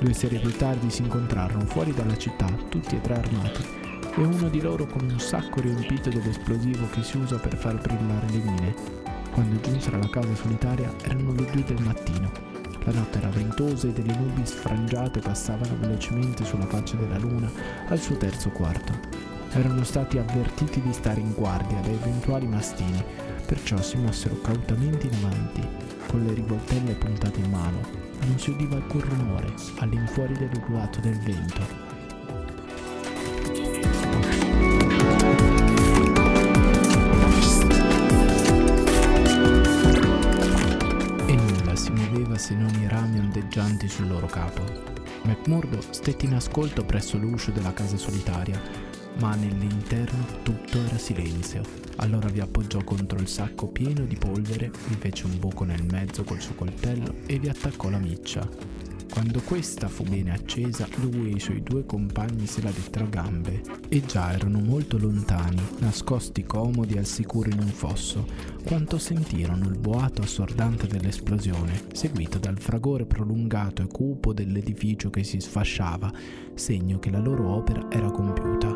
Due 0.00 0.12
sere 0.12 0.38
più 0.38 0.50
tardi 0.56 0.90
si 0.90 1.02
incontrarono 1.02 1.66
fuori 1.66 1.94
dalla 1.94 2.16
città, 2.16 2.46
tutti 2.68 2.96
e 2.96 3.00
tre 3.00 3.14
armati, 3.14 3.85
e 4.18 4.22
uno 4.22 4.48
di 4.48 4.62
loro 4.62 4.86
con 4.86 5.02
un 5.02 5.20
sacco 5.20 5.60
riempito 5.60 6.08
dell'esplosivo 6.08 6.88
che 6.88 7.02
si 7.02 7.18
usa 7.18 7.38
per 7.38 7.54
far 7.54 7.78
brillare 7.78 8.26
le 8.30 8.38
mine. 8.38 8.74
Quando 9.30 9.60
giunsero 9.60 9.96
alla 9.96 10.08
casa 10.08 10.34
solitaria 10.34 10.90
erano 11.02 11.34
le 11.34 11.44
due 11.50 11.62
del 11.64 11.82
mattino. 11.82 12.32
La 12.84 12.92
notte 12.92 13.18
era 13.18 13.28
ventosa 13.28 13.88
e 13.88 13.92
delle 13.92 14.16
nubi 14.16 14.46
sfrangiate 14.46 15.20
passavano 15.20 15.76
velocemente 15.78 16.44
sulla 16.46 16.64
faccia 16.64 16.96
della 16.96 17.18
luna 17.18 17.50
al 17.88 17.98
suo 17.98 18.16
terzo 18.16 18.48
quarto. 18.50 18.98
Erano 19.52 19.84
stati 19.84 20.16
avvertiti 20.16 20.80
di 20.80 20.92
stare 20.94 21.20
in 21.20 21.34
guardia 21.34 21.80
da 21.80 21.88
eventuali 21.88 22.46
mastini, 22.46 23.04
perciò 23.44 23.76
si 23.82 23.98
mossero 23.98 24.40
cautamente 24.40 25.08
in 25.08 25.14
avanti, 25.24 25.60
con 26.06 26.24
le 26.24 26.32
rivoltelle 26.32 26.94
puntate 26.94 27.40
in 27.40 27.50
mano. 27.50 27.80
Non 28.24 28.38
si 28.38 28.50
udiva 28.50 28.76
alcun 28.76 29.02
rumore 29.02 29.52
all'infuori 29.78 30.38
dell'uluato 30.38 31.00
del 31.00 31.18
vento 31.18 31.85
rami 43.56 43.66
ondeggianti 43.66 43.88
sul 43.88 44.08
loro 44.08 44.26
capo. 44.26 44.62
McMurdo 45.22 45.80
stette 45.90 46.26
in 46.26 46.34
ascolto 46.34 46.84
presso 46.84 47.16
l'uscio 47.16 47.50
della 47.50 47.72
casa 47.72 47.96
solitaria, 47.96 48.60
ma 49.18 49.34
nell'interno 49.34 50.24
tutto 50.42 50.78
era 50.78 50.98
silenzio. 50.98 51.62
Allora 51.96 52.28
vi 52.28 52.40
appoggiò 52.40 52.84
contro 52.84 53.18
il 53.18 53.28
sacco 53.28 53.68
pieno 53.68 54.04
di 54.04 54.16
polvere, 54.16 54.70
vi 54.88 54.96
fece 54.96 55.24
un 55.24 55.38
buco 55.38 55.64
nel 55.64 55.84
mezzo 55.84 56.22
col 56.22 56.40
suo 56.40 56.54
coltello 56.54 57.14
e 57.26 57.38
vi 57.38 57.48
attaccò 57.48 57.88
la 57.88 57.98
miccia. 57.98 58.46
Quando 59.16 59.40
questa 59.40 59.88
fu 59.88 60.04
bene 60.04 60.30
accesa, 60.30 60.86
lui 60.96 61.30
e 61.30 61.36
i 61.36 61.40
suoi 61.40 61.62
due 61.62 61.86
compagni 61.86 62.44
se 62.44 62.60
la 62.60 62.70
dettero 62.70 63.06
a 63.06 63.08
gambe 63.08 63.62
e 63.88 64.02
già 64.04 64.34
erano 64.34 64.60
molto 64.60 64.98
lontani, 64.98 65.58
nascosti 65.78 66.44
comodi 66.44 66.98
al 66.98 67.06
sicuro 67.06 67.48
in 67.48 67.58
un 67.58 67.68
fosso, 67.68 68.26
quanto 68.62 68.98
sentirono 68.98 69.68
il 69.68 69.78
boato 69.78 70.20
assordante 70.20 70.86
dell'esplosione, 70.86 71.84
seguito 71.94 72.36
dal 72.36 72.58
fragore 72.58 73.06
prolungato 73.06 73.80
e 73.80 73.86
cupo 73.86 74.34
dell'edificio 74.34 75.08
che 75.08 75.24
si 75.24 75.40
sfasciava, 75.40 76.12
segno 76.52 76.98
che 76.98 77.10
la 77.10 77.18
loro 77.18 77.48
opera 77.54 77.86
era 77.90 78.10
compiuta. 78.10 78.68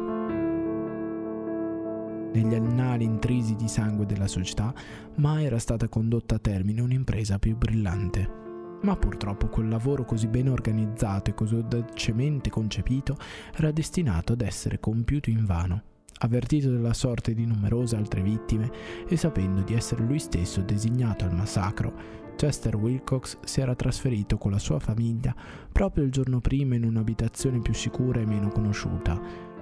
Negli 2.33 2.55
annali 2.55 3.05
intrisi 3.05 3.57
di 3.57 3.68
sangue 3.68 4.07
della 4.07 4.26
società 4.26 4.72
mai 5.16 5.44
era 5.44 5.59
stata 5.59 5.87
condotta 5.88 6.37
a 6.37 6.38
termine 6.38 6.81
un'impresa 6.81 7.38
più 7.38 7.59
brillante. 7.59 8.50
Ma 8.83 8.97
purtroppo 8.97 9.49
quel 9.49 9.69
lavoro 9.69 10.05
così 10.05 10.27
ben 10.27 10.49
organizzato 10.49 11.31
e 11.31 11.35
così 11.35 11.55
audacemente 11.57 12.49
concepito 12.49 13.16
era 13.55 13.71
destinato 13.71 14.33
ad 14.33 14.40
essere 14.40 14.81
compiuto 14.81 15.29
invano. 15.29 15.83
Avvertito 16.23 16.71
della 16.71 16.93
sorte 16.93 17.35
di 17.35 17.47
numerose 17.47 17.97
altre 17.97 18.23
vittime 18.23 18.71
e 19.07 19.16
sapendo 19.16 19.62
di 19.62 19.75
essere 19.75 20.03
lui 20.05 20.19
stesso 20.19 20.61
designato 20.61 21.25
al 21.25 21.35
massacro, 21.35 22.19
Chester 22.37 22.77
Wilcox 22.77 23.38
si 23.45 23.61
era 23.61 23.75
trasferito 23.75 24.38
con 24.38 24.51
la 24.51 24.59
sua 24.59 24.79
famiglia 24.79 25.35
proprio 25.71 26.05
il 26.05 26.11
giorno 26.11 26.40
prima 26.40 26.75
in 26.75 26.85
un'abitazione 26.85 27.61
più 27.61 27.75
sicura 27.75 28.21
e 28.21 28.27
meno 28.27 28.49
conosciuta, 28.49 29.21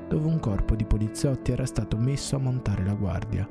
dove 0.09 0.27
un 0.27 0.39
corpo 0.39 0.75
di 0.77 0.85
poliziotti 0.85 1.53
era 1.53 1.67
stato 1.67 1.97
messo 1.97 2.37
a 2.37 2.41
montare 2.41 2.85
la 2.85 2.95
guardia. 2.95 3.49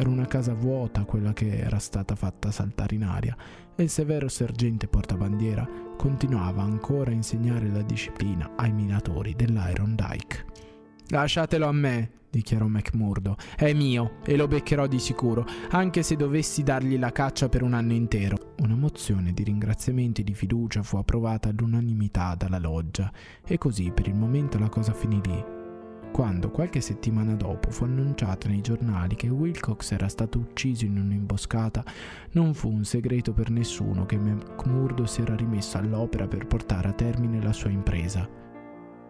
Era 0.00 0.08
una 0.08 0.24
casa 0.24 0.54
vuota 0.54 1.04
quella 1.04 1.34
che 1.34 1.58
era 1.58 1.78
stata 1.78 2.14
fatta 2.14 2.50
saltare 2.50 2.94
in 2.94 3.04
aria 3.04 3.36
e 3.76 3.82
il 3.82 3.90
severo 3.90 4.28
sergente 4.28 4.88
portabandiera 4.88 5.68
continuava 5.94 6.62
ancora 6.62 7.10
a 7.10 7.12
insegnare 7.12 7.68
la 7.68 7.82
disciplina 7.82 8.52
ai 8.56 8.72
minatori 8.72 9.34
dell'Iron 9.36 9.94
Dyke. 9.94 10.46
Lasciatelo 11.08 11.66
a 11.66 11.72
me, 11.72 12.12
dichiarò 12.30 12.66
McMurdo. 12.66 13.36
È 13.54 13.70
mio 13.74 14.12
e 14.24 14.38
lo 14.38 14.48
beccherò 14.48 14.86
di 14.86 14.98
sicuro, 14.98 15.44
anche 15.68 16.02
se 16.02 16.16
dovessi 16.16 16.62
dargli 16.62 16.98
la 16.98 17.12
caccia 17.12 17.50
per 17.50 17.62
un 17.62 17.74
anno 17.74 17.92
intero. 17.92 18.54
Una 18.60 18.76
mozione 18.76 19.34
di 19.34 19.42
ringraziamento 19.42 20.22
e 20.22 20.24
di 20.24 20.32
fiducia 20.32 20.82
fu 20.82 20.96
approvata 20.96 21.50
all'unanimità 21.50 22.34
dalla 22.36 22.58
loggia 22.58 23.12
e 23.44 23.58
così 23.58 23.90
per 23.90 24.08
il 24.08 24.14
momento 24.14 24.58
la 24.58 24.70
cosa 24.70 24.94
finì 24.94 25.20
lì 25.22 25.58
quando 26.10 26.50
qualche 26.50 26.80
settimana 26.80 27.34
dopo 27.34 27.70
fu 27.70 27.84
annunciato 27.84 28.48
nei 28.48 28.60
giornali 28.60 29.14
che 29.14 29.28
Wilcox 29.28 29.92
era 29.92 30.08
stato 30.08 30.38
ucciso 30.38 30.84
in 30.84 30.98
un'imboscata, 30.98 31.84
non 32.32 32.54
fu 32.54 32.68
un 32.68 32.84
segreto 32.84 33.32
per 33.32 33.50
nessuno 33.50 34.06
che 34.06 34.16
McMurdo 34.16 35.06
si 35.06 35.22
era 35.22 35.34
rimesso 35.34 35.78
all'opera 35.78 36.26
per 36.26 36.46
portare 36.46 36.88
a 36.88 36.92
termine 36.92 37.42
la 37.42 37.52
sua 37.52 37.70
impresa. 37.70 38.28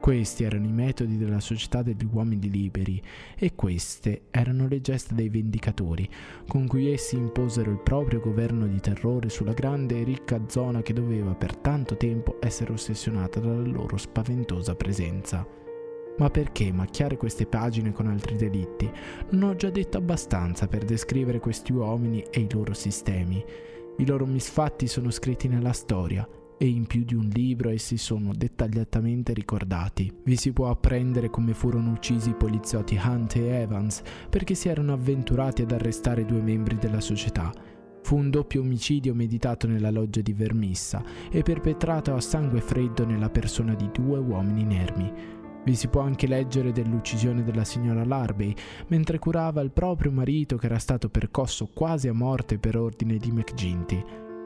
Questi 0.01 0.45
erano 0.45 0.65
i 0.65 0.73
metodi 0.73 1.19
della 1.19 1.41
società 1.41 1.83
degli 1.83 2.09
uomini 2.11 2.51
liberi 2.51 3.03
e 3.37 3.55
queste 3.55 4.23
erano 4.31 4.67
le 4.67 4.81
gesta 4.81 5.15
dei 5.15 5.29
vendicatori, 5.29 6.09
con 6.49 6.67
cui 6.67 6.91
essi 6.91 7.17
imposero 7.17 7.71
il 7.71 7.81
proprio 7.81 8.19
governo 8.19 8.67
di 8.67 8.81
terrore 8.81 9.29
sulla 9.29 9.53
grande 9.53 10.01
e 10.01 10.05
ricca 10.05 10.41
zona 10.49 10.81
che 10.81 10.95
doveva 10.95 11.35
per 11.35 11.55
tanto 11.57 11.99
tempo 11.99 12.39
essere 12.41 12.73
ossessionata 12.73 13.41
dalla 13.41 13.67
loro 13.67 13.99
spaventosa 13.99 14.75
presenza. 14.75 15.60
Ma 16.19 16.29
perché 16.29 16.73
macchiare 16.73 17.17
queste 17.17 17.47
pagine 17.47 17.93
con 17.93 18.07
altri 18.07 18.37
delitti? 18.37 18.91
Non 19.31 19.51
ho 19.51 19.55
già 19.57 19.71
detto 19.71 19.97
abbastanza 19.97 20.67
per 20.67 20.85
descrivere 20.85 21.41
questi 21.41 21.73
uomini 21.73 22.23
e 22.31 22.41
i 22.41 22.49
loro 22.51 22.75
sistemi. 22.75 23.43
I 23.97 24.07
loro 24.07 24.27
misfatti 24.27 24.87
sono 24.87 25.11
scritti 25.11 25.49
nella 25.49 25.73
storia 25.73 26.29
e 26.63 26.67
in 26.67 26.87
più 26.87 27.05
di 27.05 27.15
un 27.15 27.27
libro 27.33 27.71
essi 27.71 27.97
sono 27.97 28.35
dettagliatamente 28.35 29.33
ricordati. 29.33 30.13
Vi 30.25 30.37
si 30.37 30.53
può 30.53 30.69
apprendere 30.69 31.31
come 31.31 31.55
furono 31.55 31.91
uccisi 31.91 32.31
i 32.31 32.35
poliziotti 32.35 33.01
Hunt 33.03 33.37
e 33.37 33.47
Evans 33.47 34.03
perché 34.29 34.55
si 34.55 34.69
erano 34.69 34.93
avventurati 34.93 35.63
ad 35.63 35.73
arrestare 35.73 36.27
due 36.27 36.43
membri 36.43 36.77
della 36.77 37.01
società. 37.01 37.51
Fu 38.03 38.17
un 38.17 38.29
doppio 38.29 38.61
omicidio 38.61 39.15
meditato 39.15 39.67
nella 39.67 39.91
loggia 39.91 40.21
di 40.21 40.35
Vermissa 40.35 41.03
e 41.31 41.43
perpetrato 41.43 42.15
a 42.15 42.21
sangue 42.21 42.61
freddo 42.61 43.07
nella 43.07 43.31
persona 43.31 43.75
di 43.75 43.89
due 43.91 44.19
uomini 44.19 44.61
inermi. 44.61 45.13
Vi 45.63 45.75
si 45.75 45.89
può 45.89 46.01
anche 46.01 46.27
leggere 46.27 46.73
dell'uccisione 46.73 47.45
della 47.45 47.65
signora 47.65 48.05
Larbey 48.05 48.55
mentre 48.89 49.19
curava 49.19 49.61
il 49.61 49.71
proprio 49.71 50.11
marito 50.11 50.57
che 50.57 50.67
era 50.67 50.79
stato 50.79 51.11
percosso 51.11 51.69
quasi 51.73 52.09
a 52.09 52.15
morte 52.15 52.59
per 52.59 52.77
ordine 52.77 53.19
di 53.19 53.31
McGinty. 53.31 54.03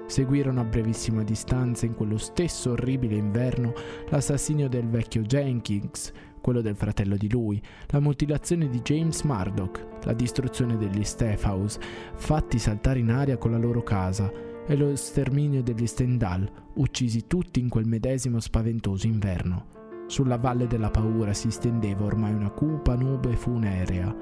Seguirono 0.07 0.61
a 0.61 0.65
brevissima 0.65 1.23
distanza 1.23 1.87
in 1.87 1.95
quello 1.95 2.19
stesso 2.19 2.73
orribile 2.73 3.15
inverno 3.15 3.73
l'assassinio 4.11 4.69
del 4.69 4.89
vecchio 4.89 5.23
Jenkins, 5.23 6.13
quello 6.43 6.61
del 6.61 6.77
fratello 6.77 7.17
di 7.17 7.31
lui, 7.31 7.63
la 7.87 8.01
mutilazione 8.01 8.69
di 8.69 8.81
James 8.81 9.23
Murdoch, 9.23 10.03
la 10.03 10.13
distruzione 10.13 10.77
degli 10.77 11.05
Stephouse, 11.05 11.81
fatti 12.17 12.59
saltare 12.59 12.99
in 12.99 13.11
aria 13.11 13.39
con 13.39 13.53
la 13.53 13.57
loro 13.57 13.83
casa, 13.83 14.31
e 14.67 14.77
lo 14.77 14.95
sterminio 14.95 15.63
degli 15.63 15.87
Stendhal, 15.87 16.51
uccisi 16.75 17.27
tutti 17.27 17.61
in 17.61 17.71
quel 17.71 17.87
medesimo 17.87 18.41
spaventoso 18.41 19.07
inverno. 19.07 19.84
Sulla 20.07 20.37
valle 20.37 20.67
della 20.67 20.91
paura 20.91 21.33
si 21.33 21.51
stendeva 21.51 22.05
ormai 22.05 22.35
una 22.35 22.51
cupa 22.51 22.95
nube 22.95 23.37
funerea. 23.37 24.15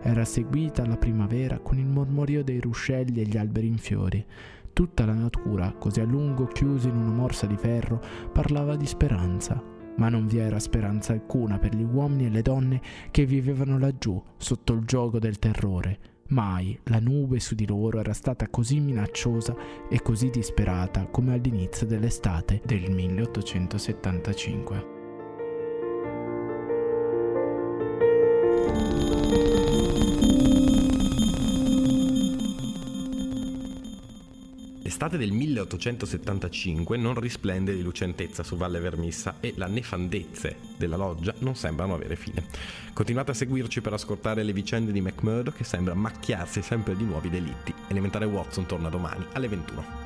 Era 0.00 0.24
seguita 0.24 0.86
la 0.86 0.96
primavera 0.96 1.58
con 1.58 1.78
il 1.78 1.86
mormorio 1.86 2.42
dei 2.42 2.60
ruscelli 2.60 3.20
e 3.20 3.24
gli 3.24 3.36
alberi 3.36 3.66
in 3.66 3.76
fiori. 3.76 4.24
Tutta 4.72 5.04
la 5.04 5.14
natura, 5.14 5.72
così 5.72 6.00
a 6.00 6.04
lungo 6.04 6.46
chiusa 6.46 6.88
in 6.88 6.96
una 6.96 7.10
morsa 7.10 7.46
di 7.46 7.56
ferro, 7.56 8.00
parlava 8.32 8.76
di 8.76 8.86
speranza. 8.86 9.62
Ma 9.96 10.08
non 10.08 10.26
vi 10.26 10.38
era 10.38 10.58
speranza 10.58 11.12
alcuna 11.12 11.58
per 11.58 11.74
gli 11.74 11.82
uomini 11.82 12.26
e 12.26 12.30
le 12.30 12.42
donne 12.42 12.80
che 13.10 13.26
vivevano 13.26 13.78
laggiù, 13.78 14.22
sotto 14.36 14.72
il 14.72 14.84
gioco 14.84 15.18
del 15.18 15.38
terrore. 15.38 15.98
Mai 16.28 16.78
la 16.84 16.98
nube 16.98 17.40
su 17.40 17.54
di 17.54 17.66
loro 17.66 18.00
era 18.00 18.12
stata 18.12 18.48
così 18.48 18.80
minacciosa 18.80 19.54
e 19.88 20.02
così 20.02 20.28
disperata 20.28 21.06
come 21.06 21.34
all'inizio 21.34 21.86
dell'estate 21.86 22.60
del 22.64 22.90
1875. 22.90 24.95
L'estate 34.96 35.18
del 35.18 35.32
1875 35.32 36.96
non 36.96 37.20
risplende 37.20 37.74
di 37.74 37.82
lucentezza 37.82 38.42
su 38.42 38.56
Valle 38.56 38.80
Vermissa 38.80 39.36
e 39.40 39.52
le 39.54 39.68
nefandezze 39.68 40.56
della 40.78 40.96
loggia 40.96 41.34
non 41.40 41.54
sembrano 41.54 41.92
avere 41.92 42.16
fine. 42.16 42.46
Continuate 42.94 43.32
a 43.32 43.34
seguirci 43.34 43.82
per 43.82 43.92
ascoltare 43.92 44.42
le 44.42 44.54
vicende 44.54 44.92
di 44.92 45.02
McMurdo 45.02 45.52
che 45.52 45.64
sembra 45.64 45.92
macchiarsi 45.92 46.62
sempre 46.62 46.96
di 46.96 47.04
nuovi 47.04 47.28
delitti. 47.28 47.74
Elementare 47.88 48.24
Watson 48.24 48.64
torna 48.64 48.88
domani 48.88 49.26
alle 49.34 49.48
21. 49.48 50.05